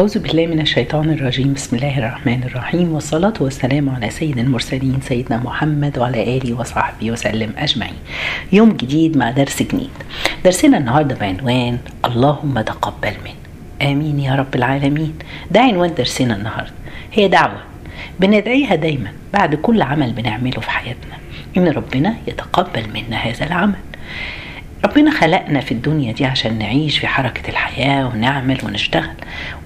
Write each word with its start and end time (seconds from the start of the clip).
أعوذ 0.00 0.18
بالله 0.18 0.46
من 0.46 0.60
الشيطان 0.60 1.10
الرجيم. 1.10 1.52
بسم 1.52 1.76
الله 1.76 1.98
الرحمن 1.98 2.42
الرحيم. 2.42 2.92
والصلاة 2.92 3.32
والسلام 3.40 3.90
على 3.90 4.10
سيد 4.10 4.38
المرسلين 4.38 5.00
سيدنا 5.00 5.36
محمد 5.36 5.98
وعلى 5.98 6.36
آله 6.36 6.54
وصحبه 6.54 7.10
وسلم 7.10 7.52
أجمعين. 7.58 7.98
يوم 8.52 8.72
جديد 8.72 9.16
مع 9.16 9.30
درس 9.30 9.62
جديد. 9.62 9.90
درسنا 10.44 10.78
النهاردة 10.78 11.14
بعنوان 11.14 11.78
اللهم 12.04 12.60
تقبل 12.60 13.14
من 13.24 13.34
آمين 13.88 14.20
يا 14.20 14.34
رب 14.34 14.54
العالمين. 14.54 15.18
ده 15.50 15.60
عنوان 15.60 15.94
درسنا 15.94 16.36
النهاردة. 16.36 16.72
هي 17.12 17.28
دعوة. 17.28 17.62
بندعيها 18.20 18.74
دايما 18.74 19.12
بعد 19.32 19.54
كل 19.54 19.82
عمل 19.82 20.12
بنعمله 20.12 20.60
في 20.60 20.70
حياتنا. 20.70 21.16
إن 21.56 21.68
ربنا 21.68 22.14
يتقبل 22.26 22.84
منا 22.94 23.16
هذا 23.16 23.46
العمل. 23.46 23.82
ربنا 24.84 25.10
خلقنا 25.10 25.60
في 25.60 25.72
الدنيا 25.72 26.12
دي 26.12 26.24
عشان 26.26 26.58
نعيش 26.58 26.98
في 26.98 27.06
حركة 27.06 27.50
الحياة 27.50 28.06
ونعمل 28.06 28.58
ونشتغل. 28.64 29.10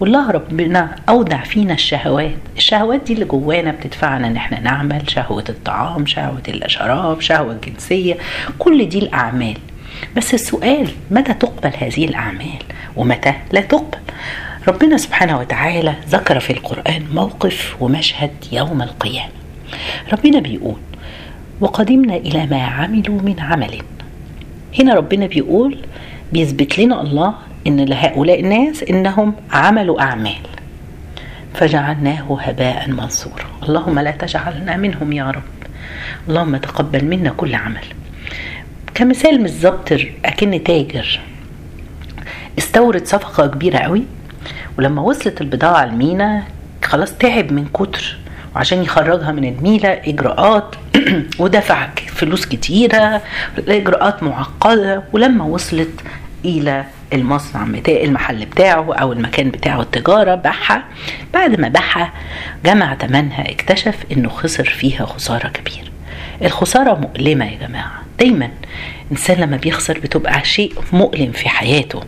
والله 0.01 0.31
ربنا 0.31 0.97
أودع 1.09 1.43
فينا 1.43 1.75
الشهوات. 1.75 2.37
الشهوات 2.57 3.03
دي 3.03 3.13
اللي 3.13 3.25
جوانا 3.25 3.71
بتدفعنا 3.71 4.27
إن 4.27 4.37
إحنا 4.37 4.61
نعمل 4.61 5.11
شهوة 5.11 5.45
الطعام 5.49 6.07
شهوة 6.07 6.43
الشراب 6.49 7.21
شهوة 7.21 7.53
الجنسية 7.53 8.17
كل 8.59 8.89
دي 8.89 8.99
الأعمال. 8.99 9.57
بس 10.17 10.35
السؤال 10.35 10.89
متى 11.11 11.35
تقبل 11.35 11.73
هذه 11.79 12.05
الأعمال؟ 12.05 12.63
ومتى 12.97 13.35
لا 13.53 13.61
تقبل؟ 13.61 13.99
ربنا 14.69 14.97
سبحانه 14.97 15.39
وتعالى 15.39 15.95
ذكر 16.09 16.41
في 16.41 16.53
القرآن 16.53 17.07
موقف 17.15 17.77
ومشهد 17.81 18.31
يوم 18.53 18.83
القيامة. 18.83 19.33
ربنا 20.13 20.41
بيقول 20.41 20.77
وقدمنا 21.61 22.17
إلى 22.17 22.47
ما 22.47 22.63
عملوا 22.63 23.23
من 23.23 23.41
عمل. 23.41 23.83
هنا 24.79 24.95
ربنا 24.95 25.27
بيقول 25.27 25.79
بيثبت 26.33 26.79
لنا 26.79 27.01
الله 27.01 27.35
إن 27.67 27.81
لهؤلاء 27.81 28.41
الناس 28.41 28.83
إنهم 28.83 29.35
عملوا 29.51 30.01
أعمال. 30.01 30.43
فجعلناه 31.55 32.39
هباء 32.41 32.91
منصورا 32.91 33.45
اللهم 33.63 33.99
لا 33.99 34.11
تجعلنا 34.11 34.77
منهم 34.77 35.13
يا 35.13 35.31
رب. 35.31 35.43
اللهم 36.29 36.57
تقبل 36.57 37.05
منا 37.05 37.31
كل 37.31 37.55
عمل. 37.55 37.85
كمثال 38.95 39.43
بالظبط 39.43 39.93
أكن 40.25 40.65
تاجر. 40.65 41.21
استورد 42.59 43.07
صفقة 43.07 43.47
كبيرة 43.47 43.79
قوي. 43.79 44.03
ولما 44.79 45.03
وصلت 45.03 45.41
البضاعة 45.41 45.85
المينا 45.85 46.43
خلاص 46.85 47.15
تعب 47.15 47.53
من 47.53 47.67
كتر 47.75 48.19
وعشان 48.57 48.83
يخرجها 48.83 49.33
من 49.33 49.45
المينا 49.45 50.09
إجراءات 50.09 50.75
ودفع 51.39 51.89
فلوس 52.07 52.47
كتيرة 52.47 53.23
إجراءات 53.69 54.23
معقدة 54.23 55.03
ولما 55.13 55.45
وصلت 55.45 56.01
إلى 56.45 56.85
المصنع 57.13 57.65
بتاع 57.65 58.01
المحل 58.01 58.47
بتاعه 58.47 58.95
أو 58.95 59.13
المكان 59.13 59.51
بتاعه 59.51 59.81
التجارة 59.81 60.35
باعها 60.35 60.85
بعد 61.35 61.61
ما 61.61 61.69
باعها 61.69 62.13
جمع 62.65 62.95
ثمنها 62.95 63.51
اكتشف 63.51 63.95
إنه 64.13 64.29
خسر 64.29 64.65
فيها 64.65 65.07
خسارة 65.07 65.49
كبيرة. 65.49 65.89
الخسارة 66.43 66.95
مؤلمة 66.95 67.45
يا 67.45 67.69
جماعة. 67.69 68.03
دايما 68.19 68.51
الإنسان 69.07 69.41
لما 69.41 69.57
بيخسر 69.57 69.99
بتبقى 69.99 70.45
شيء 70.45 70.73
مؤلم 70.93 71.33
في 71.33 71.49
حياته. 71.49 72.03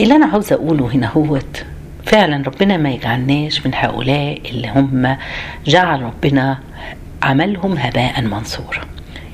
اللي 0.00 0.16
أنا 0.16 0.26
عاوزه 0.26 0.54
أقوله 0.54 0.86
هنا 0.94 1.08
هوت 1.08 1.64
فعلا 2.06 2.42
ربنا 2.46 2.76
ما 2.76 2.90
يجعلناش 2.90 3.66
من 3.66 3.74
هؤلاء 3.74 4.40
اللي 4.50 4.68
هم 4.68 5.16
جعل 5.66 6.02
ربنا 6.02 6.58
عملهم 7.22 7.76
هباء 7.78 8.20
منصورا. 8.22 8.80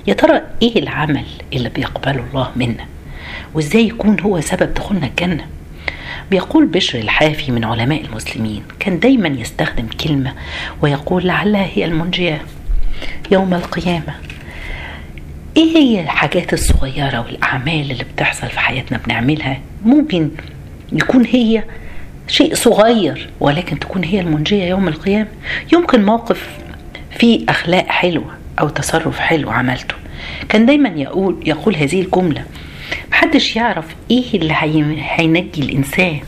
يا 0.07 0.15
ترى 0.15 0.41
إيه 0.63 0.79
العمل 0.79 1.25
اللي 1.53 1.69
بيقبله 1.69 2.25
الله 2.31 2.51
منا؟ 2.57 2.87
وإزاي 3.55 3.87
يكون 3.87 4.21
هو 4.21 4.41
سبب 4.41 4.75
دخولنا 4.75 5.07
الجنة؟ 5.07 5.47
بيقول 6.31 6.67
بشر 6.67 6.99
الحافي 6.99 7.53
من 7.53 7.65
علماء 7.65 8.05
المسلمين 8.05 8.63
كان 8.79 8.99
دايما 8.99 9.29
يستخدم 9.29 9.87
كلمة 10.05 10.33
ويقول 10.83 11.27
لعلها 11.27 11.69
هي 11.75 11.85
المنجية. 11.85 12.43
يوم 13.31 13.55
القيامة 13.55 14.15
إيه 15.57 15.77
هي 15.77 16.01
الحاجات 16.01 16.53
الصغيرة 16.53 17.21
والأعمال 17.21 17.91
اللي 17.91 18.05
بتحصل 18.15 18.47
في 18.47 18.61
حياتنا 18.61 18.99
بنعملها؟ 19.07 19.61
ممكن 19.85 20.31
يكون 20.93 21.25
هي 21.25 21.65
شيء 22.31 22.55
صغير 22.55 23.29
ولكن 23.41 23.79
تكون 23.79 24.05
هي 24.05 24.21
المنجية 24.21 24.65
يوم 24.65 24.89
القيامة. 24.89 25.29
يمكن 25.73 26.05
موقف 26.05 26.49
فيه 27.19 27.45
أخلاق 27.49 27.87
حلوة 27.89 28.37
أو 28.61 28.69
تصرف 28.69 29.19
حلو 29.19 29.51
عملته. 29.51 29.95
كان 30.49 30.67
دايما 30.67 30.89
يقول 30.89 31.37
يقول 31.47 31.77
هذه 31.77 32.01
الجملة 32.01 32.45
محدش 33.11 33.57
يعرف 33.57 33.85
إيه 34.11 34.25
اللي 34.35 34.55
هينجي 34.99 35.63
الإنسان. 35.63 36.21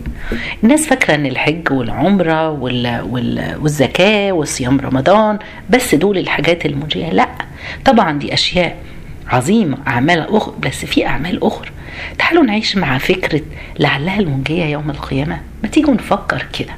الناس 0.65 0.87
فاكرة 0.87 1.15
إن 1.15 1.27
الحج 1.27 1.73
والعمرة 1.73 2.51
وال... 2.51 3.01
وال... 3.11 3.57
والزكاة 3.61 4.33
وصيام 4.33 4.81
رمضان 4.81 5.39
بس 5.71 5.95
دول 5.95 6.19
الحاجات 6.19 6.67
المنجية. 6.67 7.11
لا 7.11 7.29
طبعا 7.85 8.19
دي 8.19 8.35
أشياء 8.35 8.77
عظيمة 9.33 9.79
أعمال 9.87 10.37
أخرى 10.37 10.55
بس 10.61 10.85
في 10.85 11.07
أعمال 11.07 11.45
أخرى. 11.45 11.69
تعالوا 12.19 12.45
نعيش 12.45 12.77
مع 12.77 12.99
فكرة 12.99 13.41
لعلها 13.79 14.21
المنجية 14.21 14.65
يوم 14.65 14.91
القيامة. 14.91 15.41
ما 15.63 15.69
تيجوا 15.69 15.95
نفكر 15.95 16.47
كده. 16.59 16.73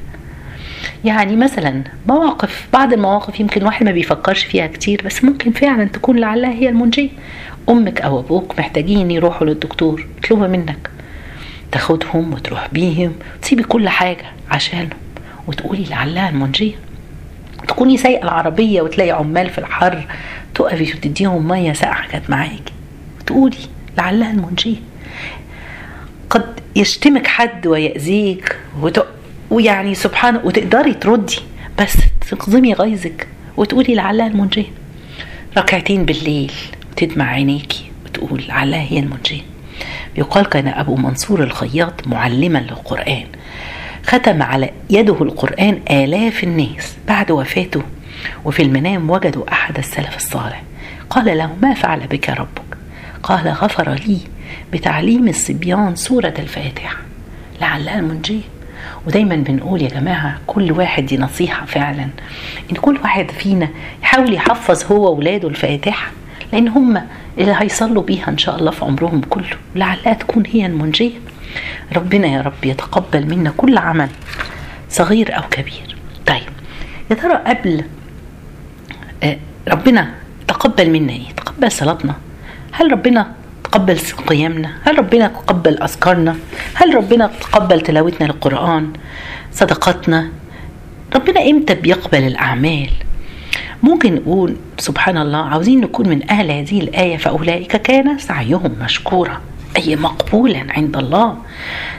يعني 1.05 1.35
مثلا 1.35 1.83
مواقف 2.07 2.67
بعض 2.73 2.93
المواقف 2.93 3.39
يمكن 3.39 3.61
الواحد 3.61 3.85
ما 3.85 3.91
بيفكرش 3.91 4.43
فيها 4.43 4.67
كتير 4.67 5.01
بس 5.05 5.23
ممكن 5.23 5.51
فعلا 5.51 5.85
تكون 5.85 6.19
لعلها 6.19 6.51
هي 6.51 6.69
المنجية. 6.69 7.09
أمك 7.69 8.01
أو 8.01 8.19
أبوك 8.19 8.59
محتاجين 8.59 9.11
يروحوا 9.11 9.47
للدكتور 9.47 10.07
يطلبوا 10.17 10.47
منك 10.47 10.89
تاخدهم 11.71 12.33
وتروح 12.33 12.67
بيهم 12.71 13.13
تسيبي 13.41 13.63
كل 13.63 13.89
حاجة 13.89 14.25
عشانهم 14.51 14.89
وتقولي 15.47 15.85
لعلها 15.89 16.29
المنجية. 16.29 16.75
تكوني 17.67 17.97
سايقة 17.97 18.23
العربية 18.23 18.81
وتلاقي 18.81 19.11
عمال 19.11 19.49
في 19.49 19.57
الحر 19.57 20.07
تقفي 20.55 20.93
وتديهم 20.93 21.47
مية 21.47 21.73
ساقعة 21.73 22.07
كانت 22.07 22.29
معاكي. 22.29 22.73
وتقولي 23.19 23.57
لعلها 23.97 24.31
المنجية 24.31 24.75
قد 26.29 26.59
يشتمك 26.75 27.27
حد 27.27 27.67
ويأذيك 27.67 28.57
وت... 28.81 29.05
ويعني 29.49 29.95
سبحان 29.95 30.35
وتقدري 30.43 30.93
تردي 30.93 31.39
بس 31.79 31.97
تقضمي 32.31 32.73
غيظك 32.73 33.27
وتقولي 33.57 33.95
لعلها 33.95 34.27
المنجية 34.27 34.71
ركعتين 35.57 36.05
بالليل 36.05 36.51
تدمع 36.95 37.25
عينيكي 37.29 37.91
وتقول 38.05 38.43
لعلها 38.47 38.81
هي 38.81 38.99
المنجية 38.99 39.41
يقال 40.17 40.45
كان 40.45 40.67
أبو 40.67 40.95
منصور 40.95 41.43
الخياط 41.43 42.07
معلما 42.07 42.59
للقرآن. 42.59 43.25
ختم 44.05 44.43
على 44.43 44.69
يده 44.89 45.21
القرآن 45.21 45.79
آلاف 45.91 46.43
الناس 46.43 46.95
بعد 47.07 47.31
وفاته 47.31 47.81
وفي 48.45 48.61
المنام 48.61 49.09
وجدوا 49.09 49.51
أحد 49.51 49.77
السلف 49.77 50.15
الصالح. 50.15 50.63
قال 51.09 51.37
له 51.37 51.55
ما 51.61 51.73
فعل 51.73 51.99
بك 51.99 52.29
ربك؟ 52.29 52.77
قال 53.23 53.47
غفر 53.47 53.89
لي 53.93 54.19
بتعليم 54.73 55.27
الصبيان 55.27 55.95
سورة 55.95 56.33
الفاتحة. 56.39 56.97
لعلها 57.61 57.99
المنجية 57.99 58.41
ودايما 59.07 59.35
بنقول 59.35 59.81
يا 59.81 59.89
جماعة 59.89 60.37
كل 60.47 60.71
واحد 60.71 61.05
دي 61.05 61.17
نصيحة 61.17 61.65
فعلا. 61.65 62.07
إن 62.71 62.75
كل 62.75 62.97
واحد 63.03 63.31
فينا 63.31 63.69
يحاول 64.03 64.33
يحفظ 64.33 64.91
هو 64.91 65.11
وولاده 65.13 65.47
الفاتحة 65.47 66.11
لأن 66.53 66.67
هم 66.67 67.01
اللي 67.37 67.55
هيصلوا 67.57 68.03
بيها 68.03 68.29
إن 68.29 68.37
شاء 68.37 68.59
الله 68.59 68.71
في 68.71 68.85
عمرهم 68.85 69.21
كله. 69.21 69.57
لعلها 69.75 70.13
تكون 70.13 70.43
هي 70.47 70.65
المنجية. 70.65 71.19
ربنا 71.95 72.27
يا 72.27 72.41
رب 72.41 72.65
يتقبل 72.65 73.27
منا 73.35 73.53
كل 73.57 73.77
عمل 73.77 74.09
صغير 74.89 75.37
أو 75.37 75.41
كبير. 75.51 75.95
طيب 76.27 76.49
يا 77.11 77.15
ترى 77.15 77.33
قبل 77.33 77.83
ربنا 79.67 80.13
تقبل 80.47 80.89
منا 80.89 81.13
إيه 81.13 81.33
تقبل 81.37 81.71
صلاتنا. 81.71 82.15
هل 82.71 82.91
ربنا 82.91 83.31
تقبل 83.63 83.99
قيامنا؟ 84.27 84.71
هل 84.83 84.99
ربنا 84.99 85.27
تقبل 85.27 85.77
أذكارنا؟ 85.77 86.35
هل 86.73 86.95
ربنا 86.95 87.31
تقبل 87.41 87.81
تلاوتنا 87.81 88.25
للقرآن؟ 88.25 88.93
صدقاتنا؟ 89.53 90.29
ربنا 91.15 91.41
إمتى 91.41 91.75
بيقبل 91.75 92.23
الأعمال؟ 92.23 92.89
ممكن 93.83 94.15
نقول 94.15 94.55
سبحان 94.77 95.17
الله 95.17 95.37
عاوزين 95.37 95.81
نكون 95.81 96.09
من 96.09 96.29
أهل 96.29 96.51
هذه 96.51 96.79
الآية 96.81 97.17
فأولئك 97.17 97.75
كان 97.75 98.17
سعيهم 98.17 98.75
مشكورا. 98.81 99.41
أي 99.77 99.95
مقبولا 99.95 100.65
عند 100.69 100.97
الله. 100.97 101.37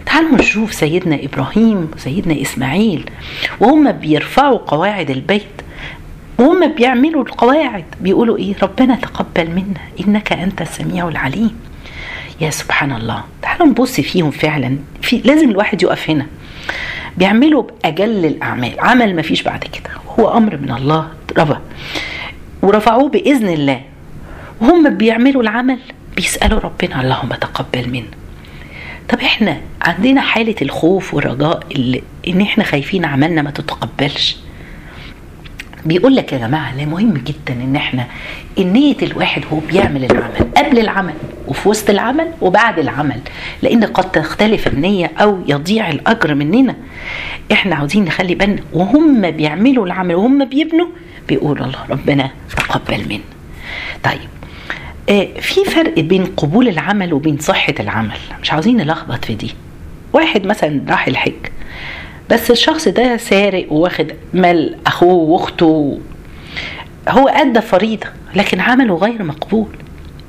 تعالوا 0.07 0.39
نشوف 0.39 0.75
سيدنا 0.75 1.19
إبراهيم 1.23 1.91
وسيدنا 1.97 2.43
إسماعيل 2.43 3.11
وهم 3.61 3.93
بيرفعوا 3.93 4.59
قواعد 4.59 5.11
البيت. 5.11 5.43
وهم 6.39 6.73
بيعملوا 6.73 7.23
القواعد 7.23 7.85
بيقولوا 8.01 8.39
إيه؟ 8.39 8.55
ربنا 8.63 8.95
تقبل 8.95 9.51
منا 9.51 9.81
إنك 10.01 10.33
أنت 10.33 10.63
السميع 10.63 11.09
العليم. 11.09 11.57
يا 12.41 12.51
سبحان 12.51 12.93
الله 12.93 13.25
تعالوا 13.43 13.67
نبص 13.67 14.01
فيهم 14.01 14.31
فعلا. 14.31 14.79
في 15.03 15.19
لازم 15.19 15.51
الواحد 15.51 15.83
يقف 15.83 16.11
هنا. 16.11 16.27
بيعملوا 17.17 17.63
بأجل 17.63 18.25
الأعمال. 18.25 18.81
عمل 18.81 19.17
ما 19.17 19.23
فيش 19.23 19.43
بعد 19.43 19.65
كده. 19.65 19.91
هو 20.19 20.37
أمر 20.37 20.57
من 20.57 20.71
الله. 20.71 21.09
ربا 21.39 21.61
ورفعوه 22.63 23.09
بإذن 23.09 23.49
الله. 23.49 23.81
وهم 24.61 24.97
بيعملوا 24.97 25.43
العمل. 25.43 25.79
بيسألوا 26.17 26.61
ربنا 26.61 27.01
اللهم 27.01 27.29
تقبل 27.29 27.89
منا. 27.89 28.17
طب 29.09 29.21
إحنا 29.21 29.61
عندنا 29.83 30.21
حالة 30.21 30.55
الخوف 30.63 31.15
والرجاء 31.15 31.63
اللي 31.71 32.03
إن 32.29 32.41
إحنا 32.41 32.65
خايفين 32.65 33.05
عملنا 33.05 33.43
ما 33.43 33.51
تتقبلش. 33.51 34.37
بيقول 35.87 36.17
لك 36.17 36.33
يا 36.33 36.39
جماعة 36.39 36.77
لا 36.77 36.85
مهم 36.85 37.15
جدا 37.15 37.63
إن 37.65 37.77
إحنا 37.77 38.07
النية 38.59 38.97
الواحد 39.03 39.43
هو 39.53 39.59
بيعمل 39.59 40.05
العمل 40.05 40.53
قبل 40.57 40.79
العمل 40.79 41.15
وفي 41.49 41.69
وسط 41.69 41.91
العمل 41.91 42.33
وبعد 42.41 42.79
العمل 42.79 43.21
لأن 43.63 43.85
قد 43.85 44.13
تختلف 44.13 44.67
النية 44.67 45.13
أو 45.21 45.39
يضيع 45.47 45.91
الأجر 45.91 46.35
مننا. 46.35 46.77
إحنا 47.53 47.77
عاوزين 47.77 48.05
نخلي 48.05 48.35
بالنا 48.35 48.63
وهم 48.73 49.31
بيعملوا 49.31 49.87
العمل 49.87 50.15
وهم 50.15 50.45
بيبنوا 50.45 50.87
بيقول 51.29 51.63
الله 51.63 51.79
ربنا 51.91 52.31
تقبل 52.57 53.05
منا. 53.09 53.21
طيب 54.05 54.29
آه 55.09 55.41
في 55.41 55.65
فرق 55.65 56.01
بين 56.01 56.25
قبول 56.25 56.69
العمل 56.69 57.13
وبين 57.13 57.39
صحة 57.39 57.75
العمل. 57.81 58.19
مش 58.43 58.53
عاوزين 58.53 58.77
نلخبط 58.77 59.25
في 59.25 59.35
دي. 59.35 59.51
واحد 60.13 60.47
مثلا 60.47 60.81
راح 60.89 61.07
الحج. 61.07 61.33
بس 62.31 62.51
الشخص 62.51 62.89
ده 62.89 63.17
سارق 63.17 63.73
واخد 63.73 64.13
مال 64.35 64.77
أخوه 64.87 65.15
وأخته. 65.15 65.99
هو 67.09 67.29
أدى 67.29 67.61
فريضة 67.61 68.07
لكن 68.35 68.61
عمله 68.61 68.95
غير 68.97 69.23
مقبول. 69.23 69.69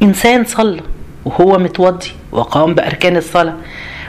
إنسان 0.02 0.44
صلى 0.44 0.82
وهو 1.26 1.58
متوضي 1.58 2.12
وقام 2.32 2.74
بأركان 2.74 3.18
الصلاة 3.18 3.56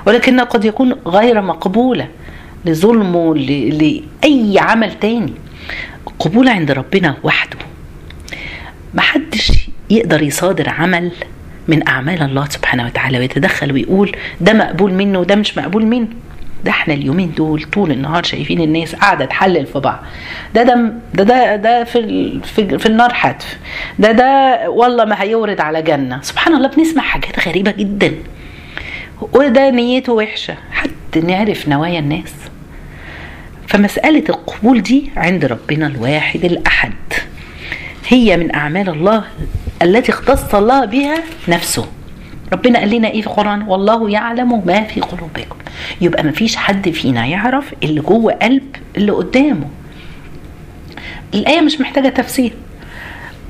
ولكنها 0.07 0.45
قد 0.45 0.65
يكون 0.65 0.93
غير 1.07 1.41
مقبولة 1.43 2.09
لظلمه 2.65 3.35
لأي 3.35 4.59
عمل 4.59 4.93
تاني. 4.99 5.33
قبول 6.19 6.49
عند 6.49 6.71
ربنا 6.71 7.17
وحده. 7.23 7.57
محدش 8.95 9.53
يقدر 9.91 10.23
يصادر 10.23 10.69
عمل 10.69 11.13
من 11.69 11.89
أعمال 11.89 12.23
الله 12.23 12.49
سبحانه 12.49 12.87
وتعالى 12.87 13.19
ويتدخل 13.19 13.73
ويقول 13.73 14.17
ده 14.41 14.53
مقبول 14.53 14.93
منه 14.93 15.19
وده 15.19 15.35
مش 15.35 15.59
مقبول 15.59 15.87
منه. 15.87 16.09
ده 16.65 16.71
إحنا 16.71 16.95
اليومين 16.95 17.33
دول 17.37 17.63
طول 17.63 17.91
النهار 17.91 18.23
شايفين 18.23 18.61
الناس 18.61 18.95
قاعدة 18.95 19.25
تحلل 19.25 19.67
في 19.67 19.79
بعض 19.81 19.99
ده 20.55 20.63
ده 20.63 20.93
ده 21.15 21.23
ده, 21.25 21.57
ده 21.57 21.85
في 21.85 22.41
في, 22.45 22.79
في 22.79 22.87
النار 22.87 23.15
حتف. 23.15 23.59
ده 23.99 24.13
ده 24.13 24.61
والله 24.71 25.05
ما 25.05 25.23
هيورد 25.23 25.61
على 25.61 25.83
جنة. 25.83 26.23
سبحان 26.23 26.55
الله 26.55 26.69
بنسمع 26.69 27.03
حاجات 27.03 27.49
غريبة 27.49 27.71
جدا. 27.71 28.15
وده 29.33 29.71
نيته 29.71 30.13
وحشة. 30.13 30.55
حتى 30.73 31.21
نعرف 31.21 31.69
نوايا 31.69 31.99
الناس؟ 31.99 32.35
فمسألة 33.67 34.25
القبول 34.29 34.83
دي 34.83 35.11
عند 35.17 35.45
ربنا 35.45 35.87
الواحد 35.87 36.45
الأحد. 36.45 36.93
هي 38.09 38.37
من 38.37 38.55
أعمال 38.55 38.89
الله 38.89 39.25
التي 39.83 40.13
اختص 40.13 40.55
الله 40.55 40.85
بها 40.85 41.19
نفسه. 41.49 41.87
ربنا 42.53 42.79
قال 42.79 42.91
لنا 42.91 43.09
إيه 43.09 43.21
في 43.21 43.27
القرآن؟ 43.27 43.63
والله 43.63 44.11
يعلم 44.11 44.63
ما 44.67 44.83
في 44.85 45.01
قلوبكم. 45.01 45.57
يبقى 46.01 46.23
ما 46.25 46.31
فيش 46.33 46.57
حد 46.57 46.89
فينا 46.91 47.27
يعرف 47.27 47.75
اللي 47.83 48.01
جوه 48.01 48.33
قلب 48.33 48.77
اللي 48.97 49.13
قدامه. 49.13 49.67
الآية 51.35 51.61
مش 51.61 51.81
محتاجة 51.81 52.09
تفسير. 52.09 52.53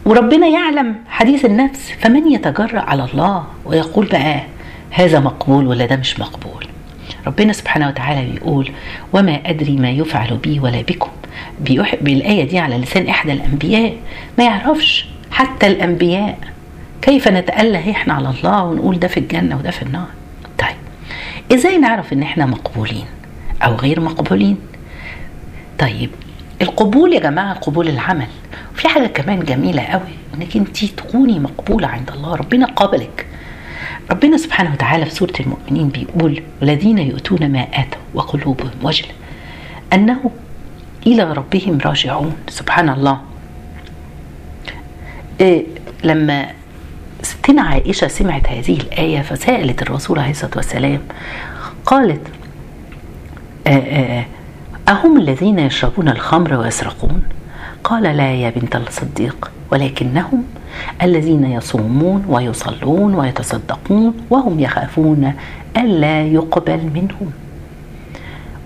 وربنا 0.05 0.47
يعلم 0.47 0.95
حديث 1.09 1.45
النفس 1.45 1.91
فمن 2.01 2.33
يتجرأ 2.33 2.81
على 2.81 3.05
الله 3.13 3.45
ويقول 3.65 4.07
بقى 4.07 4.41
هذا 4.91 5.21
مقبول 5.21 5.67
ولا 5.67 5.87
ده 5.87 5.97
مش 5.97 6.21
مقبول؟ 6.21 6.67
ربنا 7.27 7.53
سبحانه 7.53 7.89
وتعالى 7.89 8.31
بيقول 8.33 8.71
وما 9.13 9.41
أدري 9.47 9.77
ما 9.77 9.91
يفعل 9.91 10.37
بي 10.37 10.61
ولا 10.61 10.83
بكم. 10.83 11.11
بالآية 12.01 12.49
دي 12.49 12.59
على 12.59 12.79
لسان 12.79 13.09
إحدى 13.09 13.33
الأنبياء. 13.33 13.97
ما 14.39 14.45
يعرفش 14.45 15.07
حتى 15.31 15.67
الأنبياء. 15.67 16.39
كيف 17.03 17.29
نتأله 17.29 17.91
إحنا 17.91 18.15
على 18.15 18.31
الله 18.31 18.63
ونقول 18.65 18.99
ده 18.99 19.09
في 19.09 19.21
الجنة 19.21 19.57
وده 19.57 19.71
في 19.71 19.83
النار. 19.83 20.07
طيب 20.59 20.77
إزاي 21.53 21.79
نعرف 21.79 22.13
إن 22.13 22.23
إحنا 22.23 22.47
مقبولين 22.47 23.07
أو 23.63 23.75
غير 23.75 24.01
مقبولين؟ 24.01 24.57
طيب 25.79 26.11
القبول 26.63 27.13
يا 27.13 27.21
جماعة 27.21 27.55
قبول 27.55 27.89
العمل. 27.89 28.27
في 28.75 28.89
حاجة 28.89 29.07
كمان 29.07 29.45
جميلة 29.45 29.83
قوي 29.83 30.03
إنك 30.35 30.57
أنت 30.57 30.85
تكوني 30.85 31.39
مقبولة 31.39 31.89
عند 31.89 32.11
الله 32.11 32.35
ربنا 32.35 32.67
قابلك. 32.67 33.27
ربنا 34.11 34.37
سبحانه 34.37 34.73
وتعالى 34.73 35.05
في 35.05 35.15
سورة 35.15 35.33
المؤمنين 35.41 35.89
بيقول 35.89 36.43
والذين 36.61 36.99
يؤتون 36.99 37.53
ما 37.53 37.61
آتوا 37.61 38.01
وقلوبهم 38.15 38.71
وجلة 38.83 39.09
أنه 39.93 40.31
إلى 41.07 41.33
ربهم 41.33 41.79
راجعون 41.85 42.33
سبحان 42.49 42.89
الله. 42.89 43.21
إيه 45.41 45.67
لما 46.05 46.47
ستنا 47.23 47.63
عائشة 47.63 48.09
سمعت 48.09 48.49
هذه 48.49 48.81
الآية 48.81 49.21
فسألت 49.23 49.83
الرسول 49.83 50.19
عليه 50.19 50.31
الصلاة 50.31 50.51
والسلام 50.57 51.01
قالت 51.87 52.21
آآ 53.67 53.73
آآ 53.73 54.25
أهم 54.89 55.17
الذين 55.19 55.59
يشربون 55.59 56.09
الخمر 56.09 56.55
ويسرقون؟ 56.55 57.23
قال 57.85 58.03
لا 58.03 58.35
يا 58.35 58.51
بنت 58.51 58.77
الصديق 58.77 59.51
ولكنهم 59.73 60.45
الذين 61.03 61.45
يصومون 61.45 62.25
ويصلون 62.29 63.15
ويتصدقون 63.15 64.15
وهم 64.31 64.61
يخافون 64.61 65.33
ألا 65.77 66.23
يقبل 66.23 66.91
منهم. 66.95 67.33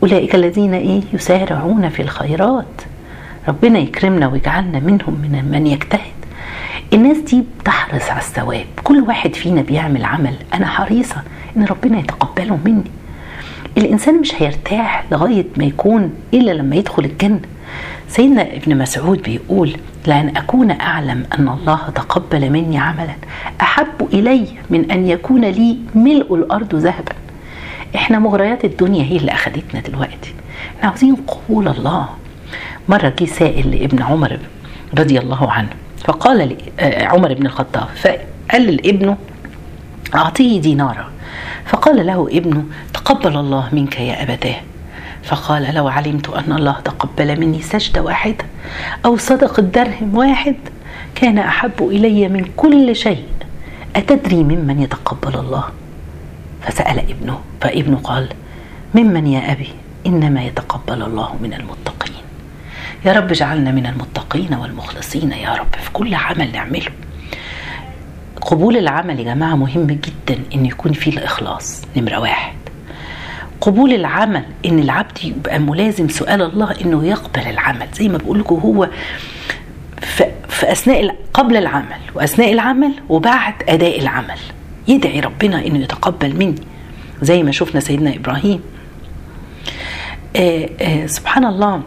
أولئك 0.03 0.35
الذين 0.35 0.75
إيه 0.75 1.03
يسارعون 1.13 1.89
في 1.89 2.03
الخيرات. 2.03 2.83
ربنا 3.49 3.79
يكرمنا 3.79 4.27
ويجعلنا 4.29 4.79
منهم 4.81 5.15
من 5.23 5.45
من 5.53 5.67
يجتهد. 5.67 6.13
الناس 6.93 7.19
دي 7.19 7.45
بتحرص 7.61 8.11
على 8.11 8.21
الثواب. 8.21 8.67
كل 8.85 9.01
واحد 9.01 9.35
فينا 9.35 9.63
بيعمل 9.63 10.05
عمل. 10.05 10.35
أنا 10.55 10.67
حريصة 10.67 11.23
إن 11.57 11.65
ربنا 11.65 11.99
يتقبله 11.99 12.59
مني. 12.65 12.91
الإنسان 13.79 14.21
مش 14.21 14.43
هيرتاح 14.43 15.05
لغاية 15.13 15.47
ما 15.57 15.65
يكون 15.65 16.15
إلا 16.35 16.51
لما 16.51 16.77
يدخل 16.77 17.05
الجنة. 17.05 17.41
سيدنا 18.09 18.43
ابن 18.43 18.79
مسعود 18.79 19.23
بيقول 19.23 19.77
لأن 20.07 20.37
أكون 20.37 20.71
أعلم 20.71 21.27
أن 21.39 21.49
الله 21.49 21.91
تقبل 21.95 22.51
مني 22.51 22.79
عملا 22.79 23.15
أحب 23.61 24.09
إلي 24.13 24.47
من 24.71 24.91
أن 24.91 25.07
يكون 25.09 25.45
لي 25.45 25.79
ملء 25.95 26.35
الأرض 26.35 26.75
ذهبا. 26.75 27.13
إحنا 27.95 28.19
مغريات 28.19 28.65
الدنيا 28.65 29.05
هي 29.05 29.17
اللي 29.17 29.33
أخدتنا 29.33 29.81
دلوقتي. 29.81 30.35
إحنا 30.79 30.89
عاوزين 30.89 31.15
قبول 31.15 31.69
الله. 31.69 32.09
مرة 32.89 33.15
جه 33.19 33.25
سائل 33.25 33.71
لابن 33.71 34.03
عمر 34.03 34.39
رضي 34.99 35.19
الله 35.19 35.53
عنه 35.53 35.69
فقال 36.05 36.57
عمر 36.81 37.35
بن 37.35 37.47
الخطاب 37.47 37.89
فقال 37.95 38.77
لابنه 38.77 39.17
أعطيه 40.15 40.61
دينارا. 40.61 41.11
فقال 41.67 42.07
له 42.07 42.29
ابنه 42.33 42.65
تقبل 42.95 43.37
الله 43.37 43.69
منك 43.73 44.01
يا 44.01 44.23
أبتاه. 44.23 44.61
فقال 45.23 45.75
لو 45.75 45.89
علمت 45.89 46.29
أن 46.29 46.53
الله 46.53 46.77
تقبل 46.85 47.41
مني 47.41 47.63
سجدة 47.63 48.03
واحدة 48.03 48.45
أو 49.05 49.17
صدقة 49.17 49.63
درهم 49.63 50.17
واحد 50.17 50.57
كان 51.15 51.39
أحب 51.39 51.73
إلي 51.81 52.29
من 52.29 52.45
كل 52.57 52.97
شيء. 52.97 53.25
أتدري 53.97 54.43
ممن 54.43 54.83
يتقبل 54.83 55.39
الله؟ 55.39 55.65
فسأل 56.63 56.99
ابنه. 56.99 57.41
فابنه 57.61 57.97
قال 57.97 58.29
ممن 58.95 59.27
يا 59.27 59.53
أبي؟ 59.53 59.69
إنما 60.07 60.45
يتقبل 60.45 61.03
الله 61.03 61.37
من 61.43 61.55
المتقين. 61.55 62.02
يا 63.05 63.13
رب 63.13 63.31
اجعلنا 63.31 63.71
من 63.71 63.87
المتقين 63.87 64.55
والمخلصين 64.55 65.33
يا 65.33 65.55
رب 65.55 65.75
في 65.83 65.91
كل 65.93 66.15
عمل 66.15 66.53
نعمله. 66.53 66.91
قبول 68.41 68.77
العمل 68.77 69.19
يا 69.19 69.25
جماعة 69.25 69.55
مهم 69.55 69.87
جدا 69.87 70.41
إن 70.55 70.67
يكون 70.67 70.93
فيه 70.93 71.13
الإخلاص 71.13 71.83
نمرة 71.97 72.19
واحد. 72.19 72.55
قبول 73.61 73.93
العمل 73.93 74.45
إن 74.67 74.79
العبد 74.79 75.25
يبقى 75.25 75.59
ملازم 75.59 76.09
سؤال 76.09 76.43
الله 76.43 76.81
إنه 76.81 77.07
يقبل 77.07 77.43
العمل. 77.43 77.89
زي 77.95 78.09
ما 78.09 78.19
بقول 78.19 78.41
لكم 78.41 78.55
هو 78.55 78.89
في, 80.01 80.27
أثناء 80.73 81.17
قبل 81.35 81.57
العمل 81.57 82.01
وأثناء 82.15 82.53
العمل 82.53 82.93
وبعد 83.09 83.55
أداء 83.69 84.01
العمل. 84.01 84.39
يدعي 84.89 85.21
ربنا 85.21 85.67
إنه 85.67 85.79
يتقبل 85.79 86.37
مني. 86.37 86.63
زي 87.23 87.43
ما 87.43 87.53
شفنا 87.53 87.81
سيدنا 87.81 88.17
إبراهيم. 88.17 88.61
آآ 90.37 90.69
آآ 90.81 91.07
سبحان 91.07 91.45
الله. 91.45 91.83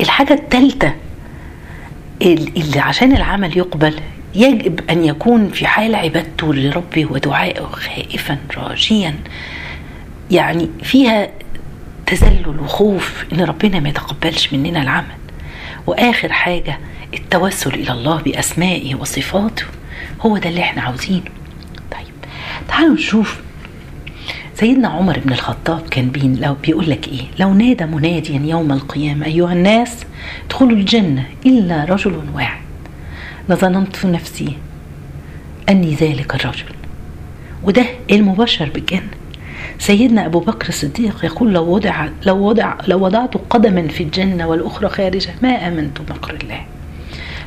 الحاجة 0.00 0.32
الثالثة 0.32 0.94
اللي 2.22 2.80
عشان 2.80 3.16
العمل 3.16 3.56
يقبل 3.58 4.00
يجب 4.34 4.90
أن 4.90 5.04
يكون 5.04 5.48
في 5.48 5.66
حال 5.66 5.94
عبادته 5.94 6.54
لربه 6.54 7.06
ودعائه 7.10 7.64
خائفا 7.64 8.38
راجيا. 8.56 9.14
يعني 10.30 10.68
فيها 10.82 11.28
تذلل 12.06 12.60
وخوف 12.60 13.24
إن 13.32 13.40
ربنا 13.40 13.80
ما 13.80 13.88
يتقبلش 13.88 14.52
مننا 14.52 14.82
العمل. 14.82 15.16
وآخر 15.86 16.32
حاجة 16.32 16.78
التوسل 17.14 17.74
إلى 17.74 17.92
الله 17.92 18.16
بأسمائه 18.22 18.94
وصفاته. 18.94 19.64
هو 20.20 20.38
ده 20.38 20.48
اللي 20.48 20.60
إحنا 20.60 20.82
عاوزينه. 20.82 21.30
طيب 21.92 22.14
تعالوا 22.68 22.94
نشوف 22.94 23.40
سيدنا 24.60 24.88
عمر 24.88 25.18
بن 25.24 25.32
الخطاب 25.32 25.88
كان 25.90 26.08
بين 26.08 26.36
لو 26.36 26.56
بيقول 26.62 26.90
لك 26.90 27.08
إيه؟ 27.08 27.22
لو 27.38 27.54
نادى 27.54 27.86
مناديا 27.86 28.40
يوم 28.44 28.72
القيامة 28.72 29.26
أيها 29.26 29.52
الناس 29.52 30.04
ادخلوا 30.46 30.76
الجنة 30.76 31.24
إلا 31.46 31.84
رجل 31.84 32.20
واحد. 32.34 32.60
لظننت 33.48 33.96
في 33.96 34.08
نفسي 34.08 34.56
أني 35.68 35.94
ذلك 35.94 36.34
الرجل. 36.34 36.64
وده 37.64 37.84
المبشر 38.10 38.70
بالجنه 38.74 39.08
سيدنا 39.78 40.26
أبو 40.26 40.40
بكر 40.40 40.68
الصديق 40.68 41.24
يقول 41.24 41.52
لو 41.52 41.74
وضع 41.74 42.08
لو 42.26 42.36
وضع 42.36 42.74
لو 42.88 43.04
وضعت 43.04 43.34
قدما 43.50 43.88
في 43.88 44.02
الجنة 44.02 44.46
والأخرى 44.46 44.88
خارجة 44.88 45.30
ما 45.42 45.68
آمنت 45.68 46.00
مكر 46.10 46.36
الله. 46.42 46.60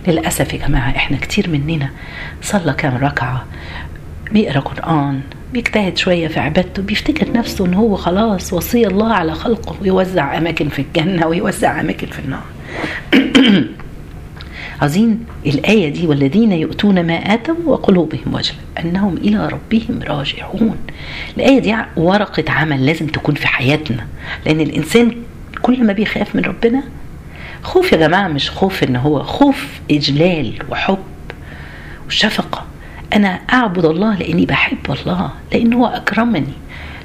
للأسف 0.07 0.53
يا 0.53 0.67
جماعة 0.67 0.89
إحنا 0.89 1.17
كتير 1.17 1.49
مننا 1.49 1.89
صلى 2.41 2.73
كام 2.73 2.97
ركعة؟ 2.97 3.45
بيقرا 4.31 4.59
قران 4.59 5.21
بيجتهد 5.53 5.97
شوية 5.97 6.27
في 6.27 6.39
عبادته 6.39 6.81
بيفتكر 6.81 7.31
نفسه 7.31 7.65
إن 7.65 7.73
هو 7.73 7.95
خلاص 7.95 8.53
وصي 8.53 8.87
الله 8.87 9.13
على 9.13 9.33
خلقه 9.35 9.75
ويوزع 9.81 10.37
أماكن 10.37 10.69
في 10.69 10.79
الجنة 10.79 11.27
ويوزع 11.27 11.81
أماكن 11.81 12.07
في 12.07 12.19
النار. 12.19 12.43
عايزين 14.81 15.25
الآية 15.45 15.89
دي 15.89 16.07
والذين 16.07 16.51
يؤتون 16.51 17.07
ما 17.07 17.13
آتوا 17.13 17.55
وقلوبهم 17.65 18.33
وجلة 18.33 18.57
أنهم 18.79 19.17
إلى 19.17 19.47
ربهم 19.47 19.99
راجعون. 20.03 20.77
الآية 21.37 21.59
دي 21.59 21.75
ورقة 21.97 22.51
عمل 22.51 22.85
لازم 22.85 23.07
تكون 23.07 23.35
في 23.35 23.47
حياتنا 23.47 24.07
لأن 24.45 24.61
الإنسان 24.61 25.15
كل 25.61 25.83
ما 25.83 25.93
بيخاف 25.93 26.35
من 26.35 26.41
ربنا 26.41 26.83
خوف 27.63 27.91
يا 27.91 27.97
جماعة 27.97 28.27
مش 28.27 28.51
خوف 28.51 28.83
إن 28.83 28.95
هو 28.95 29.23
خوف 29.23 29.65
إجلال 29.91 30.53
وحب 30.69 30.97
وشفقة. 32.07 32.70
أنا 33.13 33.39
أعبد 33.53 33.85
الله 33.85 34.15
لأني 34.15 34.45
بحب 34.45 34.77
الله 34.91 35.31
لأنه 35.53 35.77
هو 35.77 35.85
أكرمني 35.85 36.53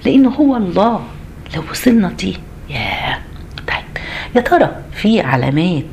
لأنه 0.05 0.29
هو 0.31 0.57
الله. 0.57 1.05
لو 1.57 1.63
وصلنا 1.71 2.09
دي 2.09 2.37
يا 2.71 3.19
طيب. 3.69 4.03
يا 4.37 4.41
ترى 4.41 4.71
في 4.93 5.21
علامات 5.21 5.85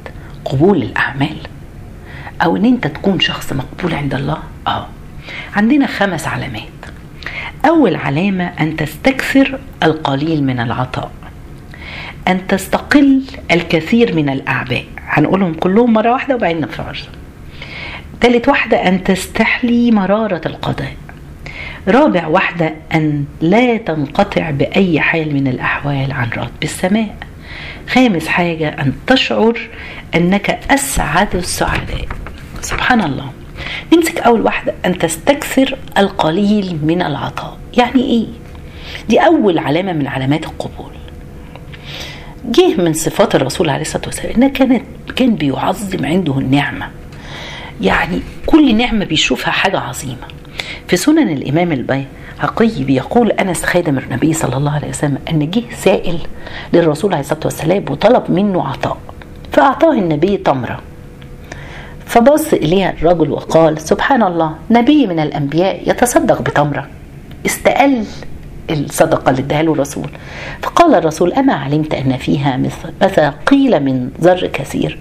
قبول 0.45 0.81
الأعمال؟ 0.83 1.37
أو 2.43 2.55
إن 2.57 2.65
أنت 2.65 2.87
تكون 2.87 3.19
شخص 3.19 3.53
مقبول 3.53 3.93
عند 3.93 4.13
الله؟ 4.13 4.37
آه. 4.67 4.87
عندنا 5.55 5.87
خمس 5.87 6.27
علامات. 6.27 6.63
أول 7.65 7.95
علامة 7.95 8.43
أن 8.59 8.75
تستكثر 8.75 9.59
القليل 9.83 10.43
من 10.43 10.59
العطاء. 10.59 11.11
أن 12.27 12.47
تستقل 12.47 13.21
الكثير 13.51 14.15
من 14.15 14.29
الأعباء. 14.29 14.85
هنقولهم 15.07 15.53
كلهم 15.53 15.93
مرة 15.93 16.11
واحدة 16.11 16.35
وبعدين 16.35 16.61
نفرج 16.61 17.03
ثالث 18.23 18.49
واحدة 18.49 18.87
أن 18.87 19.03
تستحلي 19.03 19.91
مرارة 19.91 20.41
القضاء. 20.45 20.93
رابع 21.87 22.27
واحدة 22.27 22.73
أن 22.95 23.25
لا 23.41 23.77
تنقطع 23.77 24.49
بأي 24.49 24.99
حال 24.99 25.33
من 25.33 25.47
الأحوال 25.47 26.11
عن 26.11 26.29
راتب 26.37 26.63
السماء. 26.63 27.15
خامس 27.87 28.27
حاجة 28.27 28.69
أن 28.69 28.93
تشعر 29.07 29.69
أنك 30.15 30.59
أسعد 30.71 31.35
السعداء. 31.35 32.05
سبحان 32.61 33.01
الله. 33.01 33.31
نمسك 33.93 34.19
أول 34.19 34.41
واحدة 34.41 34.73
أن 34.85 34.97
تستكثر 34.97 35.77
القليل 35.97 36.79
من 36.83 37.01
العطاء. 37.01 37.57
يعني 37.77 38.01
إيه؟ 38.03 38.27
دي 39.09 39.19
أول 39.19 39.57
علامة 39.57 39.93
من 39.93 40.07
علامات 40.07 40.45
القبول. 40.45 40.91
جه 42.45 42.81
من 42.81 42.93
صفات 42.93 43.35
الرسول 43.35 43.69
عليه 43.69 43.81
الصلاة 43.81 44.05
والسلام 44.05 44.35
إنه 44.35 44.49
كانت 44.49 44.83
كان 45.15 45.35
بيعظم 45.35 46.05
عنده 46.05 46.39
النعمة. 46.39 46.89
يعني 47.83 48.21
كل 48.45 48.75
نعمة 48.75 49.05
بيشوفها 49.05 49.51
حاجة 49.51 49.79
عظيمة. 49.79 50.27
في 50.87 50.97
سنن 50.97 51.29
الإمام 51.29 51.71
البيهقي 51.71 52.83
بيقول 52.83 53.31
أنس 53.31 53.63
خادم 53.63 53.97
النبي 53.97 54.33
صلى 54.33 54.57
الله 54.57 54.71
عليه 54.71 54.89
وسلم 54.89 55.17
أن 55.29 55.51
جه 55.51 55.63
سائل 55.75 56.19
للرسول 56.73 57.13
عليه 57.13 57.21
الصلاة 57.23 57.39
والسلام 57.45 57.85
وطلب 57.89 58.31
منه 58.31 58.67
عطاء 58.67 58.97
فأعطاه 59.51 59.91
النبي 59.93 60.37
تمرة. 60.37 60.79
فبص 62.05 62.53
إليها 62.53 62.91
الرجل 62.91 63.31
وقال 63.31 63.81
سبحان 63.81 64.23
الله 64.23 64.55
نبي 64.71 65.07
من 65.07 65.19
الأنبياء 65.19 65.89
يتصدق 65.89 66.41
بتمرة. 66.41 66.87
استقل 67.45 68.05
الصدقة 68.69 69.29
اللي 69.29 69.41
اداها 69.41 69.63
له 69.63 69.73
الرسول. 69.73 70.09
فقال 70.61 70.95
الرسول 70.95 71.33
أما 71.33 71.53
علمت 71.53 71.93
أن 71.93 72.17
فيها 72.17 72.59
مثاقيل 73.01 73.83
من 73.83 74.09
زر 74.19 74.47
كثير؟ 74.53 74.99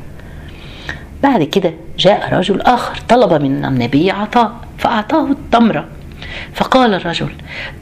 بعد 1.22 1.42
كده 1.42 1.72
جاء 1.98 2.34
رجل 2.34 2.60
آخر 2.60 2.98
طلب 3.08 3.42
من 3.42 3.64
النبي 3.64 4.10
عطاء 4.10 4.52
فأعطاه 4.78 5.30
التمرة 5.30 5.88
فقال 6.54 6.94
الرجل 6.94 7.30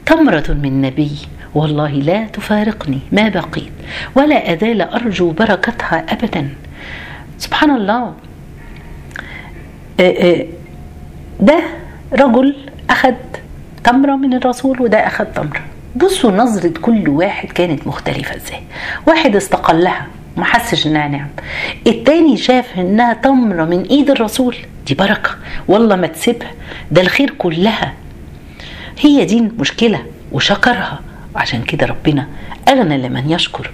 تمرة 0.07 0.45
من 0.49 0.83
نبي 0.83 1.11
والله 1.55 1.91
لا 1.91 2.25
تفارقني 2.27 2.99
ما 3.13 3.29
بقيت 3.29 3.73
ولا 4.15 4.53
أزال 4.53 4.83
أرجو 4.83 5.31
بركتها 5.31 6.07
أبدا. 6.13 6.49
سبحان 7.39 7.71
الله. 7.71 8.15
ده 11.41 11.61
رجل 12.13 12.57
أخذ 12.91 13.15
تمرة 13.85 14.17
من 14.17 14.35
الرسول 14.35 14.83
وده 14.83 14.99
أخذ 15.07 15.25
تمرة 15.25 15.61
بصوا 15.97 16.31
نظرة 16.31 16.73
كل 16.83 17.09
واحد 17.09 17.49
كانت 17.49 17.87
مختلفة 17.87 18.37
إزاي. 18.37 18.61
واحد 19.07 19.37
استقلها 19.37 20.07
ما 20.41 20.47
حسش 20.47 20.87
إنها 20.87 21.09
نعم. 21.09 21.29
التاني 21.87 22.37
شاف 22.37 22.79
إنها 22.79 23.13
تمرة 23.13 23.65
من 23.65 23.83
إيد 23.83 24.11
الرسول. 24.11 24.57
دي 24.87 24.95
بركة. 24.95 25.31
والله 25.69 25.97
ما 25.97 26.07
تسيبها. 26.07 26.51
ده 26.91 27.01
الخير 27.03 27.31
كلها. 27.31 27.95
هي 29.01 29.25
دي 29.25 29.39
المشكلة 29.39 30.03
وشكرها. 30.33 31.01
عشان 31.37 31.63
كده 31.63 31.87
ربنا 31.87 32.27
أغنى 32.69 32.99
لمن 32.99 33.31
يشكر. 33.31 33.71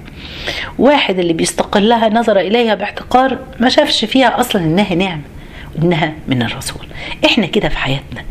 واحد 0.78 1.18
اللي 1.18 1.32
بيستقلها 1.32 2.08
نظر 2.08 2.38
إليها 2.40 2.74
باحتقار 2.74 3.38
ما 3.60 3.68
شافش 3.68 4.04
فيها 4.04 4.40
أصلا 4.40 4.62
إنها 4.62 4.94
نعمة 4.94 5.22
إنها 5.82 6.12
من 6.28 6.42
الرسول. 6.42 6.86
إحنا 7.24 7.46
كده 7.46 7.68
في 7.68 7.78
حياتنا. 7.78 8.22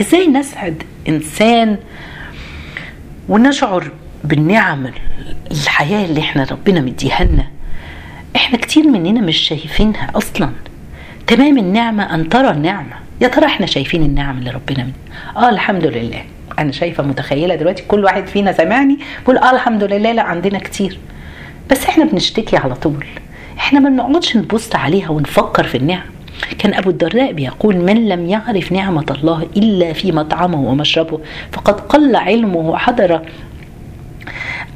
إزاي 0.00 0.26
نسعد 0.26 0.82
إنسان 1.08 1.76
ونشعر 3.28 3.90
بالنعم 4.24 4.90
الحياة 5.50 6.04
اللي 6.04 6.20
إحنا 6.20 6.46
ربنا 6.50 6.80
مديها 6.80 7.24
لنا 7.24 7.46
إحنا 8.36 8.58
كتير 8.58 8.88
مننا 8.88 9.20
مش 9.20 9.36
شايفينها 9.36 10.10
أصلا. 10.14 10.50
تمام 11.26 11.58
النعمة 11.58 12.14
أن 12.14 12.28
ترى 12.28 12.50
النعمة. 12.50 12.94
يا 13.20 13.28
ترى 13.28 13.46
إحنا 13.46 13.66
شايفين 13.66 14.02
النعم 14.02 14.38
اللي 14.38 14.50
ربنا 14.50 14.84
من. 14.84 14.92
آه 15.36 15.48
الحمد 15.48 15.84
لله. 15.84 16.24
أنا 16.58 16.72
شايفة 16.72 17.02
متخيلة 17.02 17.54
دلوقتي 17.54 17.82
كل 17.82 18.04
واحد 18.04 18.26
فينا 18.26 18.52
سامعني 18.52 18.98
بيقول 19.18 19.38
آه 19.38 19.50
الحمد 19.50 19.84
لله. 19.84 20.12
لا 20.12 20.22
عندنا 20.22 20.58
كتير. 20.58 20.98
بس 21.70 21.86
إحنا 21.86 22.04
بنشتكي 22.04 22.56
على 22.56 22.74
طول. 22.74 23.06
إحنا 23.58 23.80
ما 23.80 23.88
بنقعدش 23.88 24.36
نبص 24.36 24.76
عليها 24.76 25.08
ونفكر 25.10 25.64
في 25.64 25.76
النعم 25.76 26.06
كان 26.58 26.74
أبو 26.74 26.90
الدرداء 26.90 27.32
بيقول 27.32 27.76
من 27.76 28.08
لم 28.08 28.26
يعرف 28.26 28.72
نعمة 28.72 29.06
الله 29.10 29.46
إلا 29.56 29.92
في 29.92 30.12
مطعمه 30.12 30.60
ومشربه 30.60 31.20
فقد 31.52 31.80
قل 31.80 32.16
علمه 32.16 32.56
وحضر 32.58 33.20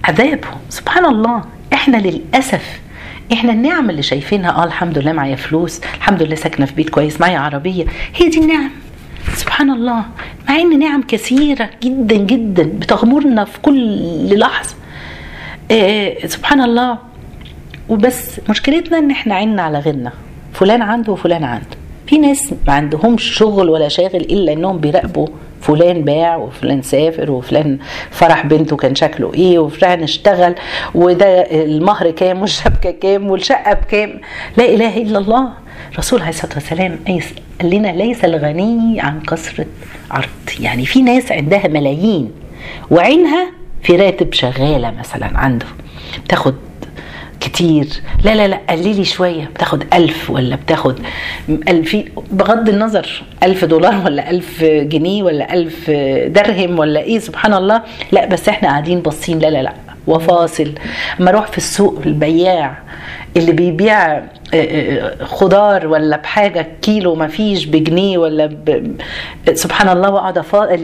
عذابه. 0.04 0.48
سبحان 0.68 1.04
الله. 1.04 1.44
إحنا 1.72 1.96
للأسف 1.96 2.80
إحنا 3.32 3.52
النعم 3.52 3.90
اللي 3.90 4.02
شايفينها 4.02 4.50
آه 4.50 4.64
الحمد 4.64 4.98
لله 4.98 5.12
معايا 5.12 5.36
فلوس 5.36 5.80
الحمد 5.96 6.22
لله 6.22 6.34
ساكنة 6.34 6.66
في 6.66 6.74
بيت 6.74 6.90
كويس 6.90 7.20
معايا 7.20 7.38
عربية. 7.38 7.84
هي 8.16 8.28
دي 8.28 8.40
النعم. 8.40 8.70
سبحان 9.34 9.70
الله 9.70 10.04
مع 10.48 10.56
إن 10.56 10.78
نعم 10.78 11.02
كثيرة 11.02 11.70
جدا 11.82 12.16
جدا 12.16 12.62
بتغمرنا 12.62 13.44
في 13.44 13.60
كل 13.60 14.38
لحظة. 14.38 14.74
آه 15.70 16.26
سبحان 16.26 16.60
الله 16.60 16.98
وبس 17.88 18.40
مشكلتنا 18.50 18.98
إن 18.98 19.10
إحنا 19.10 19.34
عيننا 19.34 19.62
على 19.62 19.78
غيرنا. 19.78 20.12
فلان 20.52 20.82
عنده 20.82 21.12
وفلان 21.12 21.44
عنده. 21.44 21.76
في 22.06 22.18
ناس 22.18 22.54
ما 22.66 22.72
عندهمش 22.72 23.22
شغل 23.22 23.68
ولا 23.68 23.88
شاغل 23.88 24.16
إلا 24.20 24.52
إنهم 24.52 24.78
بيراقبوا 24.78 25.28
فلان 25.64 26.04
باع 26.04 26.36
وفلان 26.36 26.82
سافر 26.82 27.30
وفلان 27.30 27.78
فرح 28.10 28.46
بنته 28.46 28.76
كان 28.76 28.94
شكله 28.94 29.34
إيه 29.34 29.58
وفلان 29.58 30.02
اشتغل 30.02 30.54
وده 30.94 31.40
المهر 31.40 32.10
كام 32.10 32.40
والشبكة 32.40 32.90
كام 32.90 33.30
والشقة 33.30 33.72
بكام. 33.74 34.20
لا 34.56 34.64
إله 34.64 34.96
إلا 34.96 35.18
الله. 35.18 35.48
الرسول 35.92 36.20
عليه 36.20 36.30
الصلاة 36.30 36.54
والسلام 36.54 36.98
قال 37.60 37.70
لنا 37.70 37.88
ليس 37.88 38.24
الغني 38.24 39.00
عن 39.00 39.20
كثره 39.20 39.66
عرض 40.10 40.28
يعني 40.60 40.86
في 40.86 41.02
ناس 41.02 41.32
عندها 41.32 41.68
ملايين 41.68 42.30
وعينها 42.90 43.46
في 43.82 43.96
راتب 43.96 44.32
شغالة 44.32 44.90
مثلا 44.98 45.38
عنده. 45.38 45.66
تاخد 46.28 46.54
كتير. 47.44 47.86
لا 48.24 48.34
لا 48.34 48.48
لا 48.48 48.60
قللي 48.70 49.04
شوية. 49.04 49.44
بتاخد 49.54 49.84
ألف 49.94 50.30
ولا 50.30 50.56
بتاخد 50.56 50.98
ألف 51.48 51.96
بغض 52.30 52.68
النظر 52.68 53.22
ألف 53.42 53.64
دولار 53.64 54.02
ولا 54.04 54.30
ألف 54.30 54.64
جنيه 54.64 55.22
ولا 55.22 55.54
ألف 55.54 55.90
درهم 56.26 56.78
ولا 56.78 57.00
إيه 57.00 57.18
سبحان 57.18 57.54
الله. 57.54 57.82
لا 58.12 58.26
بس 58.26 58.48
إحنا 58.48 58.68
قاعدين 58.68 59.00
باصين. 59.00 59.38
لا 59.38 59.50
لا 59.50 59.62
لا. 59.62 59.83
وفاصل. 60.06 60.74
أما 61.20 61.30
أروح 61.30 61.46
في 61.46 61.58
السوق 61.58 62.02
البياع 62.06 62.78
اللي 63.36 63.52
بيبيع 63.52 64.22
خضار 65.20 65.86
ولا 65.86 66.16
بحاجة 66.16 66.66
كيلو 66.82 67.14
ما 67.14 67.26
فيش 67.26 67.64
بجنيه 67.64 68.18
ولا 68.18 68.46
ب... 68.46 68.96
سبحان 69.54 69.88
الله 69.88 70.10
واقعد 70.10 70.38
أفا... 70.38 70.74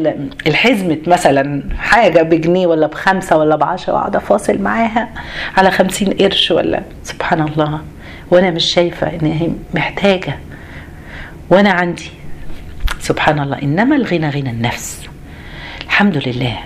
الحزمة 0.46 0.98
مثلا 1.06 1.62
حاجة 1.78 2.22
بجنيه 2.22 2.66
ولا 2.66 2.86
بخمسة 2.86 3.36
ولا 3.38 3.56
بعشرة 3.56 3.92
واقعد 3.92 4.16
افاصل 4.16 4.62
معاها 4.62 5.08
على 5.56 5.70
خمسين 5.70 6.12
قرش 6.12 6.50
ولا 6.50 6.82
سبحان 7.04 7.40
الله. 7.40 7.80
وأنا 8.30 8.50
مش 8.50 8.64
شايفة 8.64 9.06
إن 9.06 9.26
هي 9.26 9.48
محتاجة. 9.74 10.38
وأنا 11.50 11.70
عندي 11.70 12.10
سبحان 13.00 13.40
الله. 13.40 13.62
إنما 13.62 13.96
الغنى 13.96 14.30
غنى 14.30 14.50
النفس. 14.50 15.08
الحمد 15.84 16.28
لله. 16.28 16.58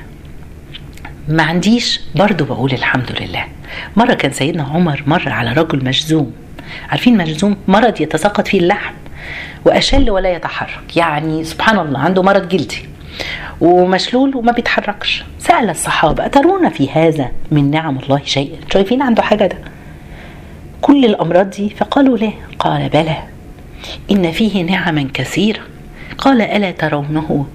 ما 1.29 1.43
عنديش 1.43 2.01
برضو 2.15 2.45
بقول 2.45 2.73
الحمد 2.73 3.13
لله. 3.21 3.45
مرة 3.97 4.15
كان 4.15 4.33
سيدنا 4.33 4.63
عمر 4.63 5.03
مر 5.07 5.29
على 5.29 5.53
رجل 5.53 5.85
مجزوم 5.85 6.33
عارفين 6.89 7.17
مجزوم 7.17 7.57
مرض 7.69 8.01
يتساقط 8.01 8.49
فيه 8.49 8.61
اللحم. 8.61 8.95
وأشل 9.65 10.11
ولا 10.11 10.33
يتحرك. 10.33 10.97
يعني 10.97 11.45
سبحان 11.45 11.79
الله 11.79 11.99
عنده 11.99 12.23
مرض 12.23 12.49
جلدي. 12.49 12.89
ومشلول 13.61 14.37
وما 14.37 14.53
بيتحركش. 14.53 15.25
سأل 15.39 15.71
الصحابة 15.71 16.27
أترون 16.27 16.69
في 16.69 16.91
هذا 16.91 17.31
من 17.51 17.71
نعم 17.71 17.99
الله 17.99 18.21
شيئا؟ 18.25 18.57
شايفين 18.73 19.03
عنده 19.03 19.23
حاجة 19.23 19.47
ده؟ 19.47 19.59
كل 20.81 21.05
الأمراض 21.05 21.51
دي؟ 21.51 21.71
فقالوا 21.71 22.19
لا. 22.19 22.33
قال 22.59 22.89
بلى. 22.89 23.17
إن 24.11 24.33
فيه 24.33 24.63
نعما 24.63 25.09
كثيرة. 25.15 25.61
قال 26.19 26.43
ألا 26.43 26.71
ترونه 26.71 27.47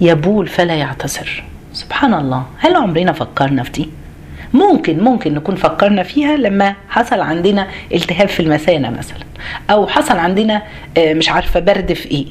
يبول 0.00 0.46
فلا 0.46 0.74
يعتصر. 0.74 1.44
سبحان 1.78 2.14
الله. 2.14 2.42
هل 2.58 2.76
عمرنا 2.76 3.12
فكرنا 3.12 3.62
في 3.62 3.70
دي؟ 3.70 3.88
ممكن 4.54 4.98
ممكن 5.04 5.34
نكون 5.34 5.54
فكرنا 5.56 6.02
فيها 6.02 6.36
لما 6.36 6.74
حصل 6.88 7.20
عندنا 7.20 7.68
التهاب 7.94 8.28
في 8.28 8.40
المثانة 8.40 8.90
مثلا 8.90 9.24
أو 9.70 9.86
حصل 9.86 10.16
عندنا 10.16 10.62
مش 10.98 11.28
عارفة 11.28 11.60
برد 11.60 11.92
في 11.92 12.10
إيه. 12.10 12.26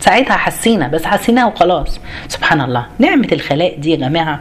ساعتها 0.00 0.36
حسينا 0.36 0.88
بس 0.88 1.04
حسيناها 1.04 1.46
وخلاص. 1.46 2.00
سبحان 2.28 2.60
الله. 2.60 2.86
نعمة 2.98 3.28
الخلاء 3.32 3.78
دي 3.78 3.90
يا 3.90 3.96
جماعة 3.96 4.40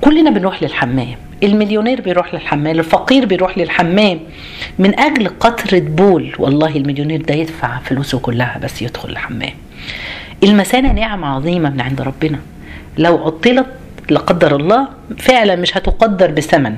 كلنا 0.00 0.30
بنروح 0.30 0.62
للحمام. 0.62 1.16
المليونير 1.42 2.00
بيروح 2.00 2.34
للحمام 2.34 2.78
الفقير 2.78 3.26
بيروح 3.26 3.58
للحمام 3.58 4.20
من 4.78 5.00
أجل 5.00 5.28
قطرة 5.28 5.78
بول. 5.80 6.32
والله 6.38 6.76
المليونير 6.76 7.22
ده 7.22 7.34
يدفع 7.34 7.78
فلوسه 7.78 8.18
كلها 8.18 8.58
بس 8.62 8.82
يدخل 8.82 9.08
الحمام. 9.08 9.52
المثانة 10.44 10.92
نعمة 10.92 11.26
عظيمة 11.26 11.70
من 11.70 11.80
عند 11.80 12.00
ربنا. 12.00 12.38
لو 13.00 13.24
عطلت 13.24 13.66
لا 14.10 14.18
قدر 14.18 14.56
الله 14.56 14.88
فعلا 15.18 15.56
مش 15.56 15.76
هتقدر 15.76 16.30
بثمن. 16.30 16.76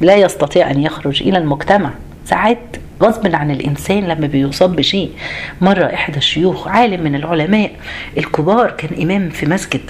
لا 0.00 0.16
يستطيع 0.16 0.70
أن 0.70 0.80
يخرج 0.80 1.22
إلى 1.22 1.38
المجتمع. 1.38 1.90
ساعات 2.24 2.76
غصب 3.02 3.34
عن 3.34 3.50
الإنسان 3.50 4.04
لما 4.04 4.26
بيصاب 4.26 4.76
بشيء. 4.76 5.10
مرة 5.60 5.84
إحدى 5.84 6.18
الشيوخ 6.18 6.68
عالم 6.68 7.04
من 7.04 7.14
العلماء 7.14 7.70
الكبار 8.18 8.70
كان 8.70 9.02
إمام 9.02 9.30
في 9.30 9.46
مسجد 9.46 9.80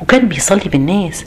وكان 0.00 0.28
بيصلي 0.28 0.70
بالناس. 0.72 1.24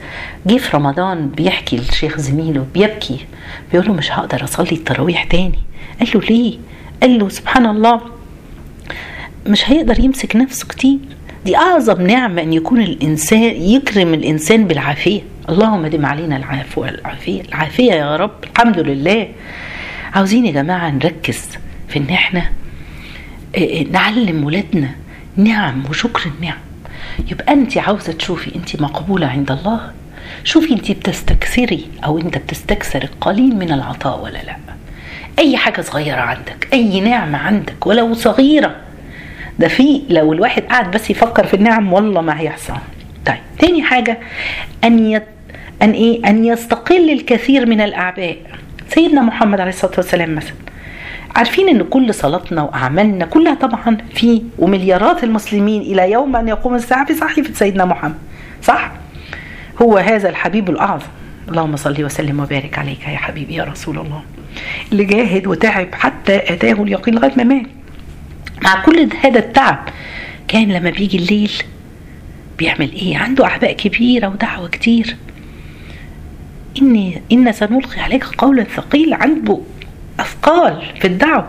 جه 0.47 0.57
في 0.57 0.77
رمضان 0.77 1.29
بيحكي 1.29 1.77
لشيخ 1.77 2.17
زميله 2.17 2.65
بيبكي. 2.74 3.25
بيقول 3.71 3.88
له 3.88 3.93
مش 3.93 4.12
هقدر 4.12 4.43
أصلي 4.43 4.71
التراويح 4.71 5.24
تاني. 5.24 5.59
قال 6.00 6.09
له 6.15 6.21
ليه؟ 6.21 6.57
قال 7.01 7.19
له 7.19 7.29
سبحان 7.29 7.65
الله 7.65 8.01
مش 9.47 9.69
هيقدر 9.69 10.00
يمسك 10.00 10.35
نفسه 10.35 10.67
كتير. 10.67 11.00
دي 11.46 11.58
أعظم 11.58 12.02
نعمة 12.02 12.42
إن 12.42 12.54
يكون 12.54 12.82
الإنسان 12.82 13.44
يكرم 13.44 14.14
الإنسان 14.14 14.68
بالعافية. 14.68 15.22
اللهم 15.50 15.88
دم 15.88 16.06
علينا 16.06 16.38
العافيه 16.38 16.82
والعافية. 16.82 17.42
العافية 17.42 17.94
يا 17.94 18.16
رب. 18.16 18.32
الحمد 18.44 18.80
لله. 18.80 19.28
عاوزين 20.14 20.46
يا 20.46 20.52
جماعة 20.52 20.90
نركز 20.90 21.42
في 21.88 22.00
إن 22.00 22.10
إحنا 22.10 22.50
نعلم 23.92 24.44
ولادنا 24.44 24.90
نعم 25.38 25.84
وشكر 25.90 26.30
النعم. 26.36 26.58
يبقى 27.32 27.54
أنت 27.54 27.78
عاوزة 27.78 28.14
تشوفي 28.14 28.56
أنت 28.56 28.82
مقبولة 28.82 29.28
عند 29.28 29.52
الله. 29.52 29.92
شوفي 30.44 30.74
أنت 30.74 30.92
بتستكثري 30.92 31.88
أو 32.06 32.20
أنت 32.20 32.38
بتستكثر 32.38 33.04
القليل 33.04 33.56
من 33.56 33.72
العطاء 33.72 34.24
ولا 34.24 34.44
لأ. 34.44 34.58
أي 35.40 35.58
حاجة 35.58 35.82
صغيرة 35.82 36.22
عندك 36.22 36.68
أي 36.74 37.00
نعمة 37.02 37.38
عندك 37.38 37.88
ولو 37.88 38.14
صغيرة. 38.14 38.75
ده 39.59 39.67
في 39.67 40.01
لو 40.09 40.33
الواحد 40.33 40.63
قاعد 40.63 40.91
بس 40.91 41.09
يفكر 41.09 41.45
في 41.45 41.53
النعم 41.53 41.93
والله 41.93 42.21
ما 42.21 42.39
هيحصل. 42.41 42.74
طيب 43.25 43.38
تاني 43.59 43.83
حاجة 43.83 44.17
أن 44.83 45.00
يت... 45.12 45.24
أن 45.81 45.91
إيه؟ 45.91 46.29
أن 46.29 46.45
يستقل 46.45 47.09
الكثير 47.09 47.65
من 47.65 47.81
الأعباء. 47.81 48.38
سيدنا 48.89 49.21
محمد 49.21 49.59
عليه 49.59 49.71
الصلاة 49.71 49.93
والسلام 49.97 50.35
مثلا. 50.35 50.55
عارفين 51.35 51.69
إن 51.69 51.83
كل 51.83 52.13
صلاتنا 52.13 52.62
وأعمالنا 52.62 53.25
كلها 53.25 53.53
طبعا 53.53 53.98
في 54.13 54.41
ومليارات 54.59 55.24
المسلمين 55.24 55.81
إلى 55.81 56.11
يوم 56.11 56.35
أن 56.35 56.48
يقوم 56.48 56.75
الساعة 56.75 57.05
في 57.05 57.13
صحيفة 57.13 57.53
سيدنا 57.53 57.85
محمد. 57.85 58.15
صح؟ 58.63 58.91
هو 59.81 59.98
هذا 59.98 60.29
الحبيب 60.29 60.70
الأعظم. 60.70 61.07
اللهم 61.50 61.75
صل 61.75 62.03
وسلم 62.03 62.39
وبارك 62.39 62.79
عليك 62.79 63.07
يا 63.07 63.18
حبيبي 63.18 63.55
يا 63.55 63.63
رسول 63.63 63.98
الله. 64.00 64.24
اللي 64.91 65.03
جاهد 65.03 65.48
وتعب 65.48 65.87
حتى 65.94 66.35
أتاه 66.35 66.83
اليقين 66.83 67.15
لغاية 67.15 67.33
ما 67.37 67.44
مات. 67.44 67.65
مع 68.63 68.83
كل 68.85 69.09
هذا 69.24 69.39
التعب 69.39 69.89
كان 70.48 70.72
لما 70.72 70.89
بيجي 70.89 71.18
الليل 71.18 71.51
بيعمل 72.57 72.91
إيه؟ 72.91 73.18
عنده 73.18 73.46
أعباء 73.46 73.74
كبيرة 73.74 74.27
ودعوة 74.27 74.68
كتير. 74.68 75.15
إن 76.81 77.22
إن 77.31 77.51
سنلقي 77.51 78.01
عليك 78.01 78.24
قولا 78.24 78.63
ثقيلا 78.63 79.15
عنده 79.15 79.59
أثقال 80.20 80.81
في 81.00 81.07
الدعوة. 81.07 81.48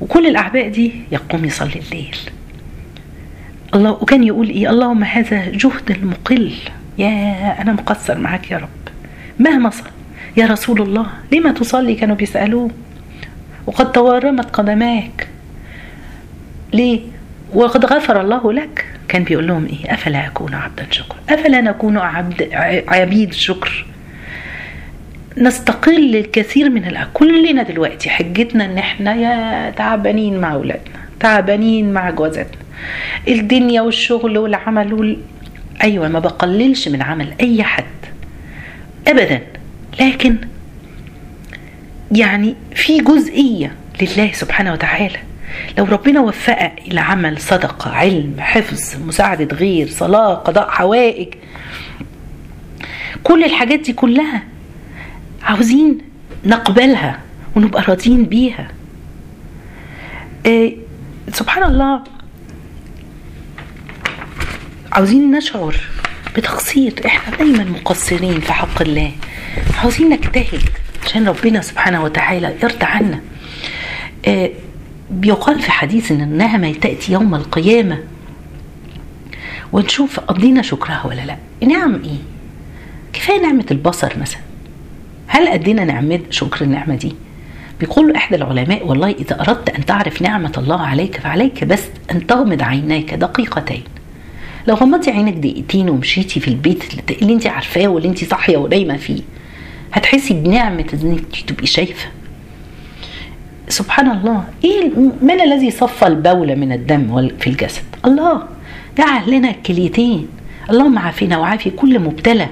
وكل 0.00 0.26
الأعباء 0.26 0.68
دي 0.68 0.92
يقوم 1.12 1.44
يصلي 1.44 1.80
الليل. 1.86 2.16
الله 3.74 3.90
وكان 3.90 4.24
يقول 4.24 4.48
إيه؟ 4.48 4.70
اللهم 4.70 5.04
هذا 5.04 5.50
جهد 5.50 5.90
المقل. 5.90 6.52
يا 6.98 7.62
أنا 7.62 7.72
مقصر 7.72 8.18
معاك 8.18 8.50
يا 8.50 8.56
رب. 8.56 8.68
مهما 9.38 9.70
صل. 9.70 9.84
يا 10.36 10.46
رسول 10.46 10.82
الله 10.82 11.06
لما 11.32 11.52
تصلي 11.52 11.94
كانوا 11.94 12.16
بيسألوه 12.16 12.70
وقد 13.66 13.92
تورمت 13.92 14.50
قدماك. 14.56 15.28
ليه 16.72 17.00
وقد 17.54 17.84
غفر 17.84 18.20
الله 18.20 18.52
لك. 18.52 18.86
كان 19.08 19.24
بيقول 19.24 19.46
لهم 19.46 19.66
إيه؟ 19.66 19.94
أفلا 19.94 20.26
أكون 20.26 20.54
عبدا 20.54 20.86
شكر 20.90 21.16
أفلا 21.28 21.60
نكون 21.60 21.98
عبد 21.98 22.48
عبيد 22.88 23.32
شكر 23.32 23.86
نستقل 25.38 26.16
الكثير 26.16 26.70
من 26.70 26.84
الأ... 26.84 27.06
كلنا 27.14 27.62
دلوقتي 27.62 28.10
حجتنا 28.10 28.64
إن 28.64 28.78
إحنا 28.78 29.14
يا 29.14 29.70
تعبانين 29.70 30.40
مع 30.40 30.52
أولادنا 30.52 30.94
تعبانين 31.20 31.92
مع 31.92 32.10
جوازاتنا. 32.10 32.62
الدنيا 33.28 33.80
والشغل 33.82 34.38
والعمل 34.38 34.92
وال... 34.92 35.16
أيوه 35.82 36.08
ما 36.08 36.18
بقللش 36.18 36.88
من 36.88 37.02
عمل 37.02 37.32
أي 37.40 37.62
حد. 37.62 37.84
ابدا. 39.08 39.40
لكن 40.00 40.36
يعني 42.12 42.54
في 42.74 42.98
جزئية 42.98 43.72
لله 44.02 44.32
سبحانه 44.32 44.72
وتعالى. 44.72 45.18
لو 45.78 45.84
ربنا 45.84 46.20
وفقك 46.20 46.72
إلى 46.78 47.00
عمل 47.00 47.40
صدقة 47.40 47.90
علم 47.90 48.34
حفظ 48.38 49.02
مساعدة 49.06 49.56
غير 49.56 49.88
صلاة 49.88 50.34
قضاء 50.34 50.68
حوائج 50.70 51.28
كل 53.22 53.44
الحاجات 53.44 53.80
دي 53.80 53.92
كلها 53.92 54.42
عاوزين 55.42 55.98
نقبلها 56.44 57.20
ونبقى 57.56 57.82
راضيين 57.88 58.24
بيها. 58.24 58.68
إيه 60.46 60.76
سبحان 61.32 61.62
الله 61.62 62.04
عاوزين 64.92 65.30
نشعر 65.30 65.76
بتقصير 66.36 66.94
إحنا 67.06 67.36
دايما 67.36 67.64
مقصرين 67.64 68.40
في 68.40 68.52
حق 68.52 68.82
الله. 68.82 69.12
عاوزين 69.78 70.08
نجتهد 70.10 70.62
عشان 71.06 71.28
ربنا 71.28 71.60
سبحانه 71.60 72.04
وتعالى 72.04 72.54
يرضى 72.62 72.84
عنا. 72.84 73.20
إيه 74.26 74.52
بيقال 75.12 75.60
في 75.60 75.70
حديث 75.70 76.12
إن 76.12 76.20
النعمه 76.20 76.72
تأتي 76.72 77.12
يوم 77.12 77.34
القيامة. 77.34 77.98
ونشوف 79.72 80.20
قضينا 80.20 80.62
شكرها 80.62 81.06
ولا 81.06 81.20
لا. 81.26 81.36
نعم 81.68 81.94
إيه. 81.94 82.18
كفاية 83.12 83.40
نعمة 83.40 83.66
البصر 83.70 84.12
مثلا. 84.20 84.40
هل 85.26 85.48
أدينا 85.48 85.84
نعمة 85.84 86.20
شكر 86.30 86.64
النعمة 86.64 86.94
دي؟ 86.94 87.14
بيقول 87.80 88.16
إحدى 88.16 88.36
العلماء 88.36 88.86
والله 88.86 89.10
إذا 89.10 89.40
أردت 89.40 89.68
أن 89.70 89.84
تعرف 89.84 90.22
نعمة 90.22 90.52
الله 90.58 90.80
عليك 90.80 91.20
فعليك 91.20 91.64
بس 91.64 91.82
أن 92.10 92.26
تغمض 92.26 92.62
عينيك 92.62 93.14
دقيقتين. 93.14 93.82
لو 94.68 94.74
غمضتي 94.74 95.10
عينك 95.10 95.34
دقيقتين 95.34 95.90
ومشيتي 95.90 96.40
في 96.40 96.48
البيت 96.48 96.84
اللي 97.22 97.32
أنت 97.32 97.46
عارفاه 97.46 97.88
واللي 97.88 98.08
أنت 98.08 98.24
صاحية 98.24 98.56
ونايمه 98.56 98.96
فيه 98.96 99.22
هتحسي 99.92 100.34
بنعمة 100.34 100.84
إنك 101.02 101.44
تبقي 101.46 101.66
شايفة. 101.66 102.08
سبحان 103.68 104.10
الله. 104.10 104.44
إيه 104.64 104.90
من 105.22 105.40
الذي 105.40 105.70
صفى 105.70 106.06
البول 106.06 106.56
من 106.56 106.72
الدم 106.72 107.28
في 107.40 107.46
الجسد؟ 107.46 107.82
الله. 108.04 108.42
جعل 108.98 109.30
لنا 109.30 109.50
الكليتين. 109.50 110.28
اللهم 110.70 110.98
عافينا 110.98 111.38
وعافي 111.38 111.70
كل 111.70 111.98
مبتلى 111.98 112.48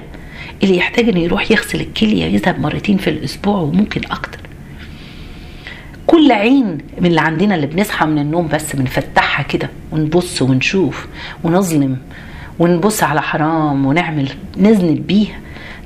اللي 0.63 0.77
يحتاج 0.77 1.09
إنه 1.09 1.19
يروح 1.19 1.51
يغسل 1.51 1.81
الكلية 1.81 2.25
يذهب 2.25 2.59
مرتين 2.59 2.97
في 2.97 3.09
الأسبوع 3.09 3.57
وممكن 3.57 4.01
أكتر. 4.11 4.39
كل 6.07 6.31
عين 6.31 6.77
من 6.99 7.05
اللي 7.05 7.21
عندنا 7.21 7.55
اللي 7.55 7.67
بنصحى 7.67 8.05
من 8.05 8.19
النوم 8.19 8.47
بس 8.47 8.75
بنفتحها 8.75 9.43
كده 9.43 9.69
ونبص 9.91 10.41
ونشوف 10.41 11.07
ونظلم 11.43 11.97
ونبص 12.59 13.03
على 13.03 13.21
حرام 13.21 13.85
ونعمل 13.85 14.29
نذنب 14.57 15.07
بيها. 15.07 15.39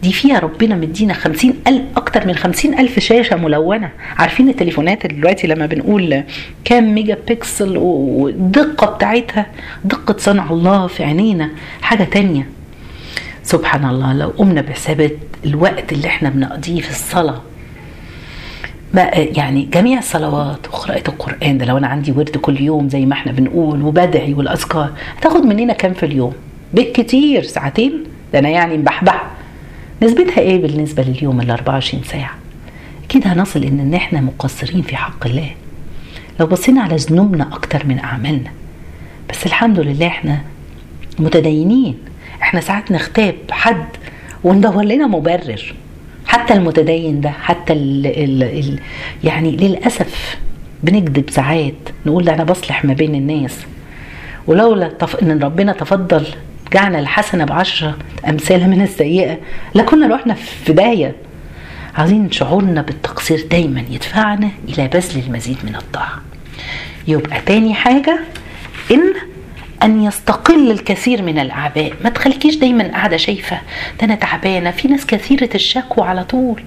دي 0.06 0.12
فيها 0.14 0.40
ربنا 0.40 0.76
مدينا 0.76 1.14
خمسين 1.14 1.54
ألف 1.68 1.82
أكتر 1.98 2.28
من 2.28 2.36
خمسين 2.36 2.80
ألف 2.80 3.00
شاشة 3.00 3.36
ملونة. 3.36 3.90
عارفين 4.18 4.50
التليفونات 4.50 5.08
دلوقتي 5.08 5.48
لما 5.48 5.66
بنقول 5.66 6.24
كام 6.66 6.96
ميجا 6.96 7.18
بيكسل 7.28 7.78
والدقة 7.78 8.88
بتاعتها؟ 8.96 9.46
دقة 9.86 10.16
صنع 10.18 10.50
الله 10.50 10.88
في 10.88 11.04
عينينا. 11.04 11.50
حاجة 11.82 12.04
تانية. 12.04 12.48
سبحان 13.44 13.86
الله 13.86 14.14
لو 14.14 14.28
قمنا 14.28 14.62
بحساب 14.62 15.12
الوقت 15.46 15.92
اللي 15.94 16.08
إحنا 16.08 16.30
بنقضيه 16.30 16.82
في 16.82 16.90
الصلاة 16.90 17.42
يعني 19.14 19.70
جميع 19.74 20.00
الصلوات 20.00 20.68
وقراءة 20.68 21.10
القرآن 21.10 21.58
ده 21.58 21.66
لو 21.66 21.78
أنا 21.78 21.88
عندي 21.88 22.12
ورد 22.12 22.38
كل 22.38 22.62
يوم 22.62 22.90
زي 22.90 23.06
ما 23.06 23.14
إحنا 23.14 23.32
بنقول 23.32 23.82
وبدعي 23.82 24.34
والأذكار 24.34 24.90
هتاخد 25.18 25.46
مننا 25.46 25.74
كام 25.74 25.94
في 25.94 26.06
اليوم؟ 26.06 26.34
بالكتير 26.74 27.44
ساعتين؟ 27.44 28.04
ده 28.34 28.40
أنا 28.40 28.50
يعني 28.50 28.78
مبحبح 28.78 29.35
نسبتها 30.02 30.40
إيه 30.40 30.62
بالنسبة 30.62 31.04
لليوم 31.04 31.42
ال 31.42 31.52
24 31.52 32.04
ساعة؟ 32.04 32.36
أكيد 33.06 33.28
هنصل 33.28 33.64
إن 33.64 33.80
إن 33.80 33.94
إحنا 33.94 34.22
مقصرين 34.22 34.82
في 34.82 34.96
حق 34.96 35.28
الله. 35.28 35.50
لو 36.40 36.46
بصينا 36.48 36.82
على 36.82 36.96
ذنوبنا 36.96 37.50
أكتر 37.54 37.86
من 37.86 38.00
أعمالنا. 38.00 38.52
بس 39.30 39.46
الحمد 39.46 39.80
لله 39.80 40.08
إحنا 40.08 40.42
متدينين. 41.20 41.98
إحنا 42.42 42.62
ساعات 42.62 42.92
نغتاب 42.92 43.36
حد 43.52 43.86
وندور 44.44 44.84
لنا 44.84 45.08
مبرر. 45.08 45.74
حتى 46.26 46.54
المتدين 46.54 47.22
ده 47.22 47.30
حتى 47.30 47.74
ال 47.74 48.06
ال 48.08 48.44
ال 48.44 48.80
يعني 49.24 49.52
للأسف 49.52 50.38
بنكذب 50.84 51.30
ساعات. 51.30 51.74
نقول 52.06 52.24
ده 52.26 52.34
أنا 52.34 52.44
بصلح 52.44 52.86
ما 52.86 52.94
بين 52.94 53.16
الناس. 53.16 53.60
ولولا. 54.48 54.92
إن 55.22 55.40
ربنا 55.44 55.72
تفضل 55.74 56.26
جعل 56.76 56.96
الحسنه 56.96 57.46
بعشرة 57.46 57.98
امثالها 58.30 58.68
من 58.68 58.82
السيئة. 58.82 59.38
لكنا 59.76 60.16
رحنا 60.16 60.34
في 60.34 60.74
داهيه 60.74 61.16
عايزين 61.96 62.32
شعورنا 62.32 62.82
بالتقصير 62.82 63.48
دايما 63.52 63.84
يدفعنا 63.90 64.50
إلى 64.70 64.88
بذل 64.88 65.24
المزيد 65.28 65.58
من 65.64 65.76
الطاعة. 65.76 66.22
يبقى 67.08 67.42
تاني 67.46 67.74
حاجة 67.74 68.20
إن 68.92 69.14
أن 69.84 70.04
يستقل 70.04 70.72
الكثير 70.72 71.22
من 71.22 71.40
الأعباء. 71.40 71.94
ما 72.04 72.10
تخليكيش 72.10 72.56
دايما 72.56 72.84
قاعدة 72.84 73.18
شايفة 73.18 73.60
ده 74.00 74.06
أنا 74.06 74.16
تعبانة. 74.16 74.72
في 74.72 74.88
ناس 74.88 75.06
كثيرة 75.06 75.50
الشكوى 75.56 76.08
على 76.08 76.24
طول. 76.24 76.62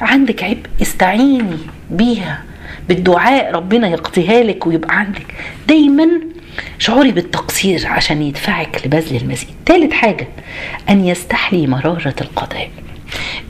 عندك 0.00 0.44
عبء 0.44 0.66
استعيني 0.82 1.58
بيها. 1.90 2.42
بالدعاء 2.88 3.52
ربنا 3.52 3.88
يقضيها 3.88 4.42
لك 4.42 4.66
ويبقى 4.66 4.98
عندك. 4.98 5.34
دايما 5.68 6.08
شعوري 6.78 7.12
بالتقصير 7.12 7.86
عشان 7.86 8.22
يدفعك 8.22 8.86
لبذل 8.86 9.16
المزيد. 9.16 9.54
ثالث 9.66 9.92
حاجة 9.92 10.28
أن 10.90 11.04
يستحلي 11.04 11.66
مرارة 11.66 12.14
القضاء. 12.20 12.70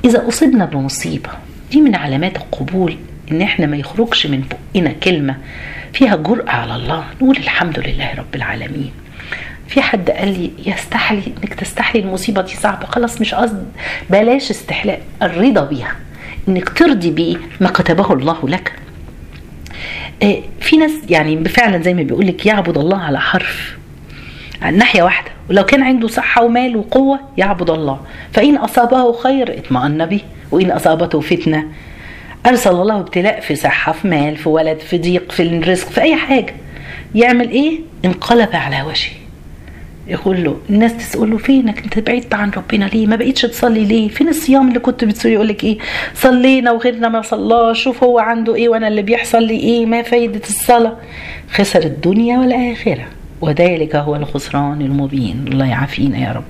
إذا 0.05 0.29
أصبنا 0.29 0.65
بمصيبة 0.65 1.31
دي 1.71 1.81
من 1.81 1.95
علامات 1.95 2.37
القبول 2.37 2.97
إن 3.33 3.43
إحنا 3.43 3.67
ما 3.67 3.77
يخرجش 3.77 4.27
من 4.27 4.45
بقنا 4.75 4.93
كلمة 4.93 5.37
فيها 5.93 6.17
جرأة 6.17 6.51
على 6.51 6.77
الله. 6.77 7.05
نقول 7.21 7.37
الحمد 7.37 7.79
لله 7.79 8.15
رب 8.15 8.35
العالمين. 8.35 8.91
في 9.69 9.83
حد 9.83 10.11
قال 10.11 10.29
لي 10.29 10.51
يستحلي 10.67 11.23
إنك 11.43 11.55
تستحلي 11.55 12.03
المصيبة 12.03 12.43
دي 12.43 12.55
صعبة. 12.55 12.87
خلاص 12.87 13.21
مش 13.21 13.35
قصد 13.35 13.67
بلاش 14.11 14.51
استحلاء. 14.51 15.03
الرضا 15.23 15.65
بيها. 15.65 15.97
إنك 16.49 16.69
ترضي 16.69 17.11
بيه 17.11 17.37
ما 17.61 17.69
كتبه 17.69 18.13
الله 18.13 18.49
لك. 18.49 18.73
في 20.61 20.77
ناس 20.77 20.93
يعني 21.09 21.45
فعلا 21.45 21.83
زي 21.83 21.95
ما 21.95 22.03
بيقول 22.03 22.27
لك 22.27 22.47
يعبد 22.47 22.79
الله 22.79 22.99
على 22.99 23.21
حرف 23.21 23.77
عن 24.63 24.77
ناحية 24.77 25.03
واحدة 25.03 25.31
ولو 25.51 25.65
كان 25.65 25.83
عنده 25.83 26.09
صحة 26.09 26.45
ومال 26.45 26.77
وقوة 26.77 27.21
يعبد 27.37 27.71
الله. 27.71 28.01
فإن 28.33 28.57
أصابه 28.57 29.13
خير 29.13 29.59
اطمأن 29.59 30.07
به 30.07 30.21
وإن 30.51 30.71
أصابته 30.71 31.21
فتنة 31.21 31.67
أرسل 32.47 32.71
الله 32.71 33.01
ابتلاء 33.01 33.41
في 33.41 33.55
صحة 33.57 33.93
في 33.93 34.09
مال 34.09 34.37
في 34.37 34.49
ولد 34.49 34.79
في 34.79 34.99
ضيق 34.99 35.33
في 35.33 35.43
الرزق 35.43 35.89
في 35.89 36.01
أي 36.03 36.17
حاجة. 36.17 36.55
يعمل 37.15 37.51
إيه؟ 37.51 37.79
انقلب 38.05 38.49
على 38.53 38.83
وجهه. 38.83 39.26
يقول 40.09 40.45
له 40.45 40.57
الناس 40.71 40.97
تسأل 40.97 41.31
له 41.31 41.37
فينك؟ 41.37 41.83
أنت 41.85 41.99
بعدت 41.99 42.35
عن 42.35 42.51
ربنا 42.51 42.85
ليه؟ 42.85 43.07
ما 43.07 43.17
بقيتش 43.17 43.43
تصلي 43.43 43.85
ليه؟ 43.85 44.09
فين 44.09 44.29
الصيام 44.29 44.69
اللي 44.69 44.79
كنت 44.79 45.05
بتصلي؟ 45.05 45.33
يقول 45.33 45.49
لك 45.49 45.65
إيه 45.65 45.79
صلينا 46.15 46.71
وغيرنا 46.71 47.09
ما 47.09 47.23
صلاش 47.23 47.83
شوف 47.83 48.05
هو 48.05 48.19
عنده 48.19 48.55
إيه 48.55 48.69
وأنا 48.69 48.89
اللي 48.89 49.03
بيحصل 49.03 49.43
لي 49.43 49.61
إيه 49.61 49.87
ما 49.87 50.03
فايدة 50.03 50.41
الصلاة. 50.49 50.97
خسر 51.51 51.83
الدنيا 51.83 52.39
والآخرة 52.39 53.05
وذلك 53.41 53.97
هو 53.97 54.17
الخسران 54.17 54.81
المبين. 54.81 55.45
الله 55.49 55.67
يعافينا 55.67 56.19
يا 56.19 56.33
رب. 56.33 56.45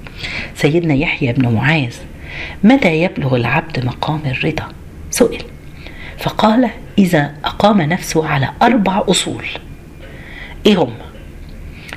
سيدنا 0.55 0.95
يحيى 0.95 1.33
بن 1.33 1.55
معاذ 1.55 1.95
متى 2.65 3.03
يبلغ 3.03 3.37
العبد 3.37 3.85
مقام 3.87 4.21
الرضا؟ 4.27 4.65
سئل. 5.11 5.43
فقال 6.19 6.69
إذا 6.99 7.35
أقام 7.45 7.83
نفسه 7.83 8.29
على 8.29 8.49
أربع 8.63 9.03
أصول. 9.09 9.45
إيه 10.67 10.83
هم؟ 10.83 10.93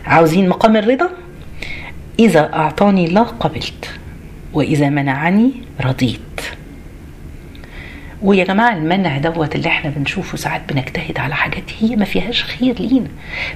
عاوزين 0.05 0.49
مقام 0.49 0.77
الرضا؟ 0.77 1.09
إذا 2.19 2.53
أعطاني 2.53 3.05
الله 3.05 3.23
قبلت 3.23 3.89
وإذا 4.53 4.89
منعني 4.89 5.51
رضيت. 5.81 6.19
ويا 8.21 8.43
جماعة 8.43 8.77
المنع 8.77 9.17
دوت 9.17 9.55
اللي 9.55 9.67
إحنا 9.67 9.89
بنشوفه 9.89 10.37
ساعات 10.37 10.73
بنجتهد 10.73 11.19
على 11.19 11.35
حاجات 11.35 11.63
هي 11.79 11.95
ما 11.95 12.05
فيهاش 12.05 12.43
خير 12.43 12.75
لينا. 12.81 13.07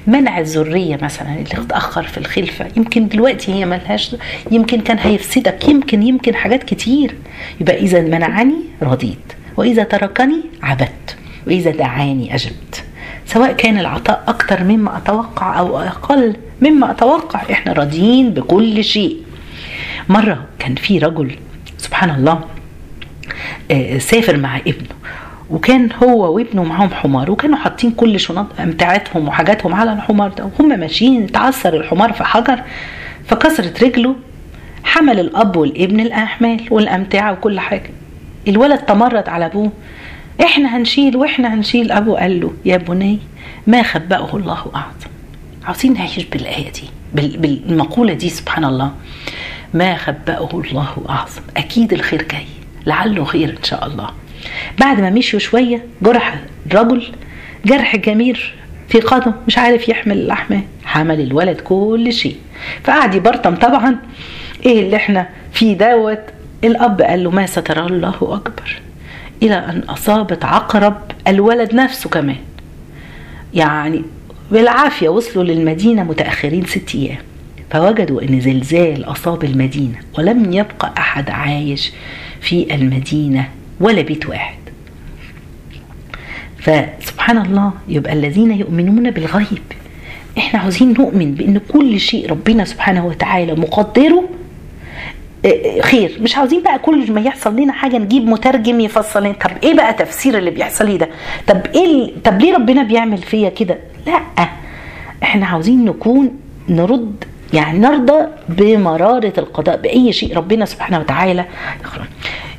منع 0.08 0.40
الذرية 0.40 1.00
مثلا 1.02 1.34
اللي 1.34 1.64
اتأخر 1.66 2.04
في 2.04 2.18
الخلفة 2.18 2.66
يمكن 2.78 3.08
دلوقتي 3.08 3.54
هي 3.54 3.66
ملهاش 3.66 4.16
يمكن 4.52 4.82
كان 4.82 4.98
هيفسدك 5.00 5.70
يمكن 5.70 6.04
يمكن 6.04 6.36
حاجات 6.36 6.64
كتير. 6.64 7.16
يبقى 7.62 7.78
إذا 7.78 8.02
منعني 8.02 8.56
رضيت 8.82 9.34
وإذا 9.58 9.84
تركني 9.84 10.42
عبدت 10.64 11.18
وإذا 11.48 11.72
دعاني 11.72 12.36
أجبت. 12.36 12.84
سواء 13.26 13.52
كان 13.54 13.80
العطاء 13.80 14.24
أكتر 14.28 14.64
مما 14.64 14.98
أتوقع 14.98 15.60
أو 15.60 15.80
أقل 15.80 16.36
مما 16.64 16.92
أتوقع 16.92 17.42
إحنا 17.52 17.74
راضيين 17.74 18.30
بكل 18.30 18.84
شيء. 18.84 19.18
مرة 20.10 20.46
كان 20.60 20.76
في 20.76 20.98
رجل 21.00 21.36
سبحان 21.78 22.10
الله 22.10 22.42
آه، 23.72 23.98
سافر 23.98 24.38
مع 24.38 24.58
ابنه 24.58 24.90
وكان 25.50 25.90
هو 26.04 26.36
وابنه 26.36 26.64
معاهم 26.64 26.90
حمار 26.94 27.32
وكانوا 27.32 27.58
حاطين 27.58 27.92
كل 27.92 28.20
شنط 28.20 28.48
امتعتهم 28.60 29.28
وحاجاتهم 29.28 29.74
على 29.74 29.94
الحمار 29.94 30.30
ده 30.30 30.46
وهم 30.60 30.80
ماشيين 30.80 31.32
تعثر 31.32 31.74
الحمار 31.74 32.14
في 32.14 32.24
حجر 32.24 32.60
فكسرت 33.28 33.84
رجله 33.84 34.16
حمل 34.84 35.20
الأب 35.20 35.56
والابن 35.56 36.00
الأحمال 36.00 36.62
والأمتعة 36.72 37.32
وكل 37.32 37.60
حاجة. 37.60 37.90
الولد 38.48 38.80
تمرد 38.80 39.30
على 39.30 39.46
أبوه 39.46 39.72
إحنا 40.44 40.78
هنشيل 40.78 41.18
وإحنا 41.18 41.54
هنشيل. 41.54 41.92
أبوه 41.92 42.20
قال 42.20 42.40
له 42.42 42.54
يا 42.66 42.78
بني 42.78 43.20
ما 43.68 43.84
خبأه 43.84 44.36
الله 44.36 44.66
أعظم. 44.76 45.13
عاوزين 45.66 45.94
نعيش 45.94 46.24
بالآية 46.26 46.72
دي 46.72 46.84
بال- 47.14 47.38
بالمقولة 47.38 48.14
دي 48.14 48.30
سبحان 48.30 48.66
الله. 48.66 48.92
ما 49.74 49.96
خبأه 49.96 50.50
الله 50.54 51.06
أعظم. 51.10 51.42
أكيد 51.58 51.94
الخير 51.94 52.22
جاي. 52.32 52.46
لعله 52.86 53.24
خير 53.26 53.50
إن 53.50 53.64
شاء 53.64 53.86
الله. 53.88 54.10
بعد 54.80 55.02
ما 55.02 55.10
مشوا 55.10 55.40
شوية 55.40 55.86
جرح 56.02 56.40
الرجل 56.66 57.04
جرح 57.66 57.96
جميل 57.96 58.40
في 58.90 59.00
قدم 59.00 59.34
مش 59.48 59.58
عارف 59.58 59.90
يحمل 59.90 60.18
الاحمال 60.18 60.62
حمل 60.86 61.22
الولد 61.22 61.62
كل 61.62 62.14
شيء. 62.14 62.36
فقعد 62.84 63.16
يبرطم 63.16 63.56
طبعا. 63.56 63.96
إيه 64.66 64.82
اللي 64.82 64.96
إحنا 64.96 65.30
فيه 65.54 65.78
دوت؟ 65.78 66.20
الأب 66.64 67.02
قال 67.02 67.24
له 67.24 67.32
ما 67.32 67.46
سترى 67.46 67.86
الله 67.86 68.16
أكبر 68.22 68.82
إلى 69.44 69.56
أن 69.56 69.80
أصابت 69.90 70.46
عقرب 70.46 70.98
الولد 71.28 71.76
نفسه 71.76 72.10
كمان. 72.10 72.36
يعني 73.54 74.04
بالعافية 74.54 75.10
وصلوا 75.10 75.44
للمدينة 75.44 76.04
متأخرين 76.04 76.66
ست 76.66 76.96
أيام 76.96 77.18
فوجدوا 77.72 78.22
إن 78.22 78.42
زلزال 78.42 79.04
أصاب 79.06 79.44
المدينة 79.44 79.96
ولم 80.18 80.54
يبقى 80.54 80.94
أحد 80.98 81.30
عايش 81.30 81.92
في 82.42 82.76
المدينة 82.76 83.50
ولا 83.80 84.02
بيت 84.02 84.26
واحد. 84.26 84.58
فسبحان 86.58 87.38
الله 87.38 87.72
يبقى 87.88 88.14
الذين 88.14 88.52
يؤمنون 88.52 89.12
بالغيب 89.12 89.62
إحنا 90.38 90.60
عاوزين 90.60 90.94
نؤمن 91.00 91.34
بإن 91.36 91.58
كل 91.58 92.00
شيء 92.00 92.30
ربنا 92.30 92.66
سبحانه 92.66 93.06
وتعالى 93.06 93.54
مقدره 93.56 94.30
خير 95.82 96.18
مش 96.22 96.38
عاوزين 96.38 96.64
بقى 96.64 96.80
كل 96.80 97.12
ما 97.12 97.22
يحصل 97.22 97.56
لنا 97.56 97.74
حاجة 97.74 97.98
نجيب 97.98 98.26
مترجم 98.28 98.80
يفسر 98.80 99.20
لنا. 99.20 99.32
طب 99.34 99.52
إيه 99.64 99.74
بقى 99.74 99.94
تفسير 99.94 100.38
اللي 100.38 100.52
بيحصل 100.52 100.86
لي 100.86 100.98
ده؟ 100.98 101.10
طب 101.48 101.62
إيه 101.76 101.86
ال- 101.86 102.24
طب 102.24 102.42
ليه 102.42 102.54
ربنا 102.56 102.84
بيعمل 102.84 103.18
فيا 103.18 103.50
كده؟ 103.50 103.78
لأ 104.08 104.20
إحنا 105.24 105.46
عاوزين 105.46 105.86
نكون 105.86 106.32
نرد 106.70 107.24
يعني 107.54 107.80
نرضى 107.80 108.28
بمرارة 108.50 109.34
القضاء 109.38 109.78
بأي 109.78 110.14
شيء 110.14 110.38
ربنا 110.38 110.66
سبحانه 110.66 111.00
وتعالى 111.00 111.46
يخرج. 111.84 112.06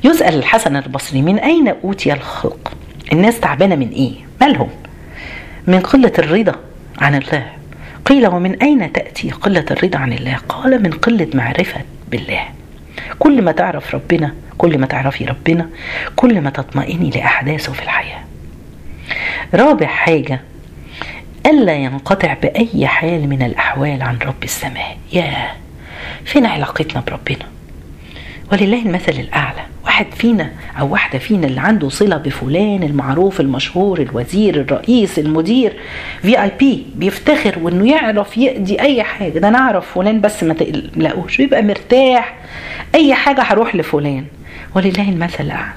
يسأل 0.05 0.35
الحسن 0.35 0.77
البصري 0.77 1.23
من 1.23 1.39
أين 1.39 1.69
أوتي 1.69 2.13
الخلق؟ 2.13 2.73
الناس 3.13 3.41
تعبانة 3.41 3.75
من 3.75 3.89
إيه؟ 3.89 4.13
مالهم؟ 4.41 4.69
من 5.67 5.81
قلة 5.81 6.13
الرضا 6.19 6.55
عن 6.99 7.15
الله. 7.15 7.47
قيل 8.05 8.27
ومن 8.27 8.63
أين 8.63 8.93
تأتي 8.93 9.31
قلة 9.31 9.65
الرضا 9.71 9.99
عن 9.99 10.13
الله؟ 10.13 10.37
قال 10.49 10.83
من 10.83 10.91
قلة 10.91 11.29
معرفة 11.35 11.81
بالله. 12.11 12.43
كل 13.19 13.43
ما 13.43 13.53
تعرف 13.53 13.95
ربنا 13.95 14.35
كل 14.59 14.79
ما 14.79 14.87
تعرفي 14.87 15.25
ربنا 15.25 15.69
كل 16.17 16.41
ما 16.41 16.51
تطمئني 16.51 17.11
لأحداثه 17.11 17.73
في 17.73 17.83
الحياة. 17.83 18.25
رابع 19.55 19.87
حاجة 19.87 20.41
ألا 21.47 21.75
ينقطع 21.75 22.35
بأي 22.35 22.87
حال 22.87 23.29
من 23.29 23.43
الأحوال 23.43 24.03
عن 24.03 24.19
رب 24.19 24.45
السماء. 24.45 24.97
ياه 25.13 25.53
فين 26.25 26.47
علاقتنا 26.47 27.03
بربنا؟ 27.07 27.54
ولله 28.53 28.83
المثل 28.83 29.13
الأعلى. 29.13 29.61
واحد 29.85 30.07
فينا 30.17 30.51
أو 30.81 30.93
واحدة 30.93 31.19
فينا 31.19 31.47
اللي 31.47 31.61
عنده 31.61 31.89
صلة 31.89 32.17
بفلان 32.17 32.83
المعروف 32.83 33.41
المشهور 33.41 34.01
الوزير 34.01 34.61
الرئيس 34.61 35.19
المدير 35.19 35.73
في 36.23 36.43
اي 36.43 36.53
بي 36.61 36.87
بيفتخر 36.97 37.59
وإنه 37.63 37.91
يعرف 37.91 38.39
يقضي 38.39 38.81
أي 38.81 39.03
حاجة. 39.03 39.39
ده 39.39 39.49
أنا 39.49 39.59
أعرف 39.59 39.95
فلان 39.95 40.21
بس 40.21 40.45
ما 40.45 40.55
تقلقوش 40.55 41.37
بيبقى 41.37 41.63
مرتاح. 41.63 42.37
أي 42.95 43.15
حاجة 43.15 43.43
هروح 43.43 43.77
لفلان. 43.77 44.25
ولله 44.75 45.09
المثل 45.09 45.45
الأعلى. 45.45 45.73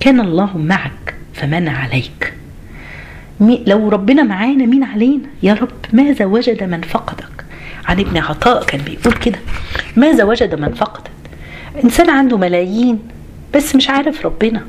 كان 0.00 0.20
الله 0.20 0.58
معك 0.58 1.14
فمن 1.34 1.68
عليك. 1.68 2.34
لو 3.40 3.88
ربنا 3.88 4.22
معانا 4.22 4.66
مين 4.66 4.84
علينا؟ 4.84 5.28
يا 5.42 5.54
رب. 5.54 5.68
ماذا 5.92 6.24
وجد 6.24 6.62
من 6.62 6.80
فقدك؟ 6.80 7.44
عن 7.86 8.00
ابن 8.00 8.18
عطاء 8.18 8.64
كان 8.64 8.80
بيقول 8.80 9.14
كده. 9.14 9.38
ماذا 9.96 10.24
وجد 10.24 10.54
من 10.60 10.74
فقدك؟ 10.74 11.13
إنسان 11.82 12.10
عنده 12.10 12.36
ملايين 12.36 12.98
بس 13.54 13.74
مش 13.76 13.90
عارف 13.90 14.26
ربنا. 14.26 14.66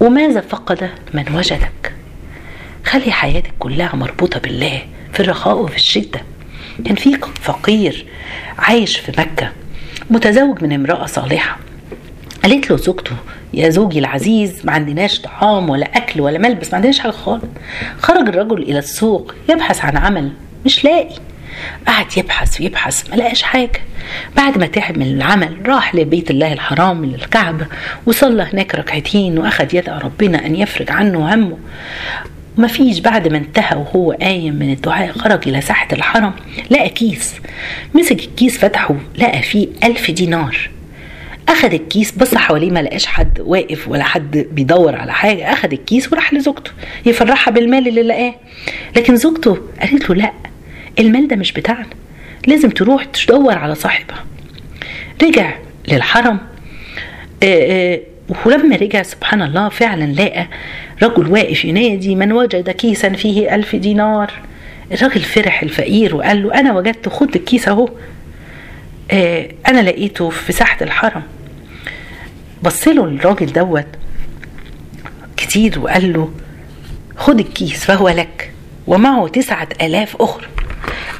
وماذا 0.00 0.40
فقد 0.40 0.90
من 1.14 1.24
وجدك؟ 1.34 1.92
خلي 2.84 3.12
حياتك 3.12 3.52
كلها 3.58 3.96
مربوطة 3.96 4.40
بالله 4.40 4.82
في 5.12 5.20
الرخاء 5.20 5.58
وفي 5.58 5.76
الشدة. 5.76 6.20
كان 6.84 6.94
في 6.94 7.18
فقير 7.42 8.06
عايش 8.58 8.98
في 8.98 9.12
مكة 9.18 9.52
متزوج 10.10 10.62
من 10.62 10.72
امرأة 10.72 11.06
صالحة. 11.06 11.58
قالت 12.42 12.70
له 12.70 12.76
زوجته 12.76 13.16
يا 13.54 13.70
زوجي 13.70 13.98
العزيز 13.98 14.66
ما 14.66 14.72
عندناش 14.72 15.20
طعام 15.20 15.70
ولا 15.70 15.96
أكل 15.96 16.20
ولا 16.20 16.38
ملبس 16.38 16.68
ما 16.68 16.74
عندناش 16.74 16.98
حاجة 16.98 17.10
خالص. 17.10 17.44
خرج 17.98 18.28
الرجل 18.28 18.62
إلى 18.62 18.78
السوق 18.78 19.34
يبحث 19.50 19.84
عن 19.84 19.96
عمل 19.96 20.32
مش 20.64 20.84
لاقي. 20.84 21.14
قعد 21.86 22.06
يبحث 22.16 22.60
ويبحث 22.60 23.10
ما 23.10 23.16
لقاش 23.16 23.42
حاجة. 23.42 23.80
بعد 24.36 24.58
ما 24.58 24.66
تعب 24.66 24.98
من 24.98 25.06
العمل 25.06 25.56
راح 25.66 25.94
لبيت 25.94 26.30
الله 26.30 26.52
الحرام 26.52 27.04
للكعبة 27.04 27.66
وصلى 28.06 28.42
هناك 28.52 28.74
ركعتين 28.74 29.38
وأخذ 29.38 29.74
يدعو 29.74 29.98
ربنا 29.98 30.46
أن 30.46 30.56
يفرج 30.56 30.90
عنه 30.90 31.34
همه. 31.34 31.58
ما 32.56 32.66
فيش 32.66 32.98
بعد 32.98 33.28
ما 33.28 33.38
انتهى 33.38 33.76
وهو 33.76 34.12
قايم 34.12 34.54
من 34.54 34.72
الدعاء 34.72 35.12
خرج 35.12 35.48
إلى 35.48 35.60
ساحة 35.60 35.88
الحرم 35.92 36.32
لقى 36.70 36.88
كيس. 36.88 37.34
مسك 37.94 38.20
الكيس 38.20 38.58
فتحه 38.58 38.94
لقى 39.18 39.42
فيه 39.42 39.68
ألف 39.84 40.10
دينار. 40.10 40.70
أخذ 41.48 41.74
الكيس 41.74 42.12
بص 42.12 42.34
حواليه 42.34 42.70
ما 42.70 42.82
لقاش 42.82 43.06
حد 43.06 43.40
واقف 43.40 43.88
ولا 43.88 44.04
حد 44.04 44.46
بيدور 44.52 44.96
على 44.96 45.12
حاجة. 45.12 45.52
أخذ 45.52 45.72
الكيس 45.72 46.12
وراح 46.12 46.34
لزوجته 46.34 46.70
يفرحها 47.06 47.52
بالمال 47.52 47.88
اللي 47.88 48.02
لقاه. 48.02 48.34
لكن 48.96 49.16
زوجته 49.16 49.58
قالت 49.80 50.10
له 50.10 50.16
لأ 50.16 50.32
المال 50.98 51.28
ده 51.28 51.36
مش 51.36 51.52
بتاعنا. 51.52 51.86
لازم 52.46 52.70
تروح 52.70 53.04
تدور 53.04 53.58
على 53.58 53.74
صاحبها. 53.74 54.24
رجع 55.22 55.54
للحرم. 55.88 56.38
آآ 57.42 57.92
آآ 57.92 58.00
ولما 58.46 58.76
رجع 58.76 59.02
سبحان 59.02 59.42
الله 59.42 59.68
فعلا 59.68 60.12
لقى 60.12 60.48
رجل 61.02 61.26
واقف 61.30 61.64
ينادي 61.64 62.14
من 62.14 62.32
وجد 62.32 62.70
كيسا 62.70 63.08
فيه 63.08 63.54
ألف 63.54 63.76
دينار؟ 63.76 64.32
الراجل 64.92 65.20
فرح 65.20 65.62
الفقير 65.62 66.16
وقال 66.16 66.42
له 66.42 66.54
أنا 66.60 66.72
وجدت 66.72 67.08
خد 67.08 67.36
الكيس 67.36 67.68
أهو. 67.68 67.88
أنا 69.68 69.80
لقيته 69.82 70.30
في 70.30 70.52
ساحة 70.52 70.76
الحرم. 70.82 71.22
بص 72.62 72.88
له 72.88 73.04
الراجل 73.04 73.52
دوت 73.52 73.86
كتير 75.36 75.78
وقال 75.78 76.12
له 76.12 76.30
خد 77.16 77.40
الكيس 77.40 77.84
فهو 77.84 78.08
لك 78.08 78.52
ومعه 78.86 79.28
تسعة 79.28 79.68
آلاف 79.82 80.16
أخرى. 80.22 80.46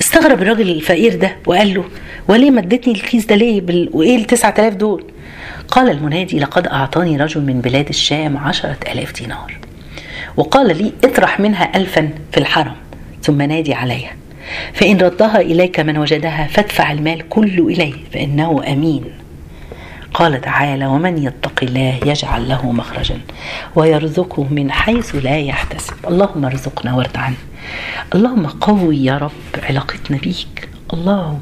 استغرب 0.01 0.43
الراجل 0.43 0.71
الفقير 0.71 1.15
ده 1.17 1.37
وقال 1.47 1.75
له 1.75 1.85
وليه 2.29 2.51
ما 2.51 2.61
ادتني 2.61 2.95
الكيس 2.95 3.27
ده 3.27 3.35
ليه 3.37 3.61
بال... 3.61 3.91
وإيه 3.93 4.17
التسعة 4.17 4.55
آلاف 4.59 4.75
دول؟ 4.75 5.05
قال 5.69 5.91
المنادي 5.91 6.39
لقد 6.39 6.67
أعطاني 6.67 7.17
رجل 7.17 7.41
من 7.41 7.61
بلاد 7.61 7.89
الشام 7.89 8.37
عشرة 8.37 8.77
آلاف 8.93 9.13
دينار. 9.21 9.57
وقال 10.37 10.77
لي 10.83 10.93
اطرح 11.05 11.41
منها 11.41 11.77
ألفا 11.77 12.09
في 12.33 12.41
الحرم. 12.41 12.75
ثم 13.23 13.43
نادي 13.43 13.75
عليها 13.75 14.13
فإن 14.73 14.99
ردها 14.99 15.41
إليك 15.41 15.81
من 15.81 15.99
وجدها 15.99 16.47
فادفع 16.51 16.93
المال 16.93 17.29
كله 17.29 17.69
إليه 17.69 17.95
فإنه 18.13 18.63
أمين. 18.69 19.05
قال 20.15 20.41
تعالى 20.41 20.87
ومن 20.87 21.19
يتق 21.25 21.61
الله 21.63 21.99
يجعل 22.07 22.49
له 22.49 22.73
مخرجا 22.73 23.19
ويرزقه 23.77 24.47
من 24.51 24.73
حيث 24.73 25.15
لا 25.15 25.39
يحتسب. 25.39 25.95
اللهم 26.09 26.45
ارزقنا 26.45 26.95
وارض 26.97 27.17
عنا 27.17 27.37
اللهم 28.15 28.47
قوي 28.47 29.05
يا 29.05 29.19
رب 29.19 29.63
علاقتنا 29.63 30.19
بيك. 30.19 30.69
الله 30.93 31.39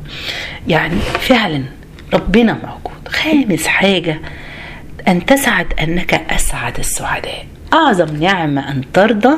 يعني 0.68 1.00
فعلا 1.00 1.62
ربنا 2.14 2.52
موجود. 2.52 3.08
خامس 3.08 3.66
حاجة 3.66 4.20
أن 5.08 5.26
تسعد 5.26 5.66
أنك 5.80 6.14
أسعد 6.14 6.78
السعداء. 6.78 7.46
أعظم 7.72 8.16
نعمة 8.16 8.70
أن 8.70 8.82
ترضى 8.92 9.36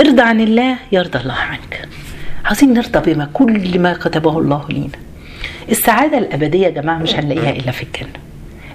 ارضى 0.00 0.22
عن 0.22 0.40
الله 0.40 0.76
يرضى 0.92 1.18
الله 1.18 1.34
عنك. 1.34 1.88
عايزين 2.44 2.72
نرضى 2.74 3.14
بما 3.14 3.30
كل 3.32 3.78
ما 3.78 3.92
كتبه 3.92 4.38
الله 4.38 4.66
لينا. 4.68 4.98
السعادة 5.70 6.18
الأبدية 6.18 6.64
يا 6.66 6.70
جماعة 6.70 6.98
مش 6.98 7.14
هنلاقيها 7.14 7.50
إلا 7.50 7.70
في 7.70 7.82
الجنة. 7.82 8.18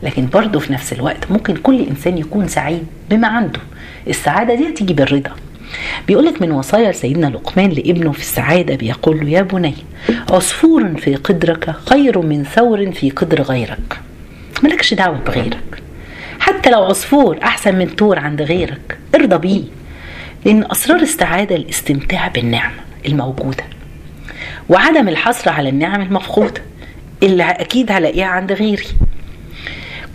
لكن 0.03 0.27
برضه 0.33 0.59
في 0.59 0.73
نفس 0.73 0.93
الوقت 0.93 1.31
ممكن 1.31 1.55
كل 1.55 1.81
إنسان 1.81 2.17
يكون 2.17 2.47
سعيد 2.47 2.85
بما 3.09 3.27
عنده. 3.27 3.59
السعادة 4.07 4.55
دي 4.55 4.71
تيجي 4.71 4.93
بالرضا. 4.93 5.31
بيقولك 6.07 6.41
من 6.41 6.51
وصايا 6.51 6.91
سيدنا 6.91 7.27
لقمان 7.27 7.69
لابنه 7.69 8.11
في 8.11 8.19
السعادة 8.19 8.75
بيقول 8.75 9.19
له 9.19 9.29
يا 9.29 9.41
بني 9.41 9.73
عصفور 10.31 10.93
في 10.97 11.15
قدرك 11.15 11.75
خير 11.89 12.21
من 12.21 12.43
ثور 12.43 12.91
في 12.91 13.09
قدر 13.09 13.41
غيرك. 13.41 13.99
مالكش 14.63 14.93
دعوة 14.93 15.17
بغيرك. 15.27 15.81
حتى 16.39 16.69
لو 16.69 16.83
عصفور 16.83 17.39
أحسن 17.43 17.75
من 17.75 17.95
تور 17.95 18.19
عند 18.19 18.41
غيرك 18.41 18.97
ارضى 19.15 19.37
بيه. 19.37 19.63
لأن 20.45 20.71
أسرار 20.71 20.99
السعادة 21.01 21.55
الاستمتاع 21.55 22.27
بالنعمة 22.27 22.73
الموجودة 23.07 23.63
وعدم 24.69 25.07
الحصر 25.09 25.49
على 25.49 25.69
النعم 25.69 26.01
المفقودة 26.01 26.61
اللي 27.23 27.43
أكيد 27.43 27.91
هلاقيها 27.91 28.25
عند 28.25 28.51
غيري. 28.51 28.87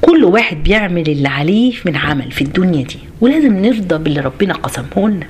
كل 0.01 0.25
واحد 0.25 0.63
بيعمل 0.63 1.09
اللي 1.09 1.29
عليه 1.29 1.75
من 1.85 1.97
عمل 1.97 2.31
في 2.33 2.43
الدنيا 2.43 2.85
دي 2.85 2.99
ولازم 3.21 3.57
نرضى 3.67 3.99
باللي 4.05 4.21
ربنا 4.21 4.55
قسمه 4.55 5.09
لنا 5.09 5.27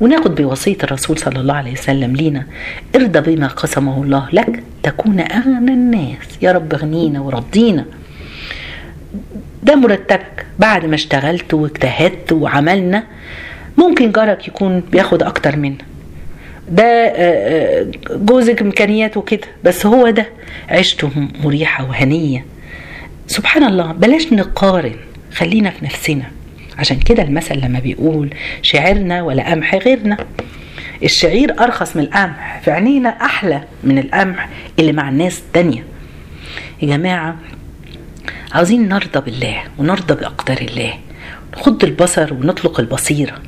وناخد 0.00 0.34
بوصية 0.34 0.76
الرسول 0.84 1.18
صلى 1.18 1.40
الله 1.40 1.54
عليه 1.54 1.72
وسلم 1.72 2.16
لينا. 2.16 2.46
ارضى 2.96 3.20
بما 3.20 3.46
قسمه 3.46 4.02
الله 4.02 4.28
لك 4.32 4.62
تكون 4.82 5.20
أغنى 5.20 5.72
الناس. 5.72 6.38
يا 6.42 6.52
رب 6.52 6.74
اغنينا 6.74 7.20
ورضينا. 7.20 7.84
ده 9.62 9.74
مرتبك. 9.74 10.46
بعد 10.58 10.86
ما 10.86 10.94
اشتغلت 10.94 11.54
واجتهدت 11.54 12.32
وعملنا 12.32 13.04
ممكن 13.78 14.12
جارك 14.12 14.48
يكون 14.48 14.80
بياخد 14.92 15.22
أكتر 15.22 15.56
منك 15.56 15.84
ده 16.68 17.12
جوزك 18.10 18.62
إمكانياته 18.62 19.22
كده. 19.22 19.46
بس 19.64 19.86
هو 19.86 20.10
ده 20.10 20.26
عيشته 20.68 21.10
مريحة 21.44 21.88
وهنية. 21.88 22.44
سبحان 23.26 23.64
الله 23.64 23.92
بلاش 23.92 24.32
نقارن. 24.32 24.94
خلينا 25.32 25.70
في 25.70 25.84
نفسنا. 25.84 26.24
عشان 26.78 26.98
كده 26.98 27.22
المثل 27.22 27.58
لما 27.60 27.78
بيقول 27.78 28.34
شعرنا 28.62 29.22
ولا 29.22 29.50
قمح 29.50 29.74
غيرنا. 29.74 30.16
الشعير 31.02 31.60
أرخص 31.60 31.96
من 31.96 32.02
القمح 32.02 32.60
في 32.64 32.70
عينينا 32.70 33.08
أحلى 33.08 33.64
من 33.84 33.98
القمح 33.98 34.48
اللي 34.78 34.92
مع 34.92 35.08
الناس 35.08 35.38
التانية 35.38 35.84
يا 36.82 36.86
جماعة 36.86 37.36
عاوزين 38.52 38.88
نرضى 38.88 39.20
بالله 39.20 39.62
ونرضى 39.78 40.14
بأقدار 40.14 40.58
الله. 40.60 40.94
نخض 41.56 41.84
البصر 41.84 42.34
ونطلق 42.34 42.80
البصيرة. 42.80 43.38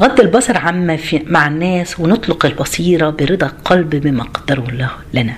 غض 0.00 0.20
البصر 0.20 0.58
عما 0.58 0.96
في 0.96 1.22
مع 1.26 1.46
الناس 1.46 2.00
ونطلق 2.00 2.46
البصيرة 2.46 3.10
برضا 3.10 3.46
القلب 3.46 3.90
بما 3.90 4.22
قدره 4.22 4.68
الله 4.68 4.90
لنا. 5.14 5.34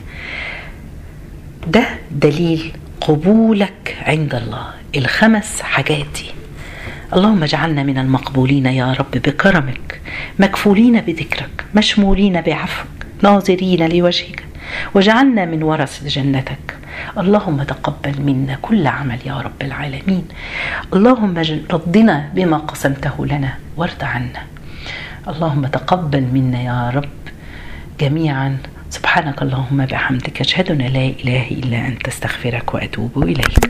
ده 1.67 1.85
دليل 2.11 2.73
قبولك 3.01 3.97
عند 4.03 4.35
الله. 4.35 4.67
الخمس 4.97 5.63
حاجات 5.63 6.07
دي. 6.15 6.38
اللهم 7.13 7.43
اجعلنا 7.43 7.83
من 7.83 7.99
المقبولين 7.99 8.67
يا 8.67 8.93
رب 8.93 9.11
بكرمك 9.11 10.01
مكفولين 10.39 11.01
بذكرك 11.01 11.65
مشمولين 11.75 12.41
بعفوك 12.41 12.89
ناظرين 13.23 13.89
لوجهك 13.89 14.45
واجعلنا 14.95 15.45
من 15.45 15.63
ورث 15.63 16.05
جنتك. 16.07 16.77
اللهم 17.19 17.63
تقبل 17.63 18.23
منا 18.23 18.59
كل 18.63 18.87
عمل 18.87 19.19
يا 19.27 19.41
رب 19.41 19.63
العالمين. 19.63 20.25
اللهم 20.95 21.35
رضنا 21.71 22.29
بما 22.35 22.57
قسمته 22.57 23.27
لنا 23.27 23.55
وارض 23.77 24.05
عنا. 24.05 24.43
اللهم 25.29 25.67
تقبل 25.67 26.23
منا 26.23 26.63
يا 26.63 26.91
رب 26.91 27.19
جميعا. 28.01 28.57
سبحانك 28.91 29.43
اللهم 29.43 29.87
بحمدك 29.87 30.41
أشهد 30.41 30.71
أن 30.71 30.79
لا 30.79 31.07
إله 31.21 31.47
إلا 31.51 31.87
أنت 31.87 32.09
أستغفرك 32.09 32.75
وأتوب 32.75 33.23
إليك. 33.23 33.69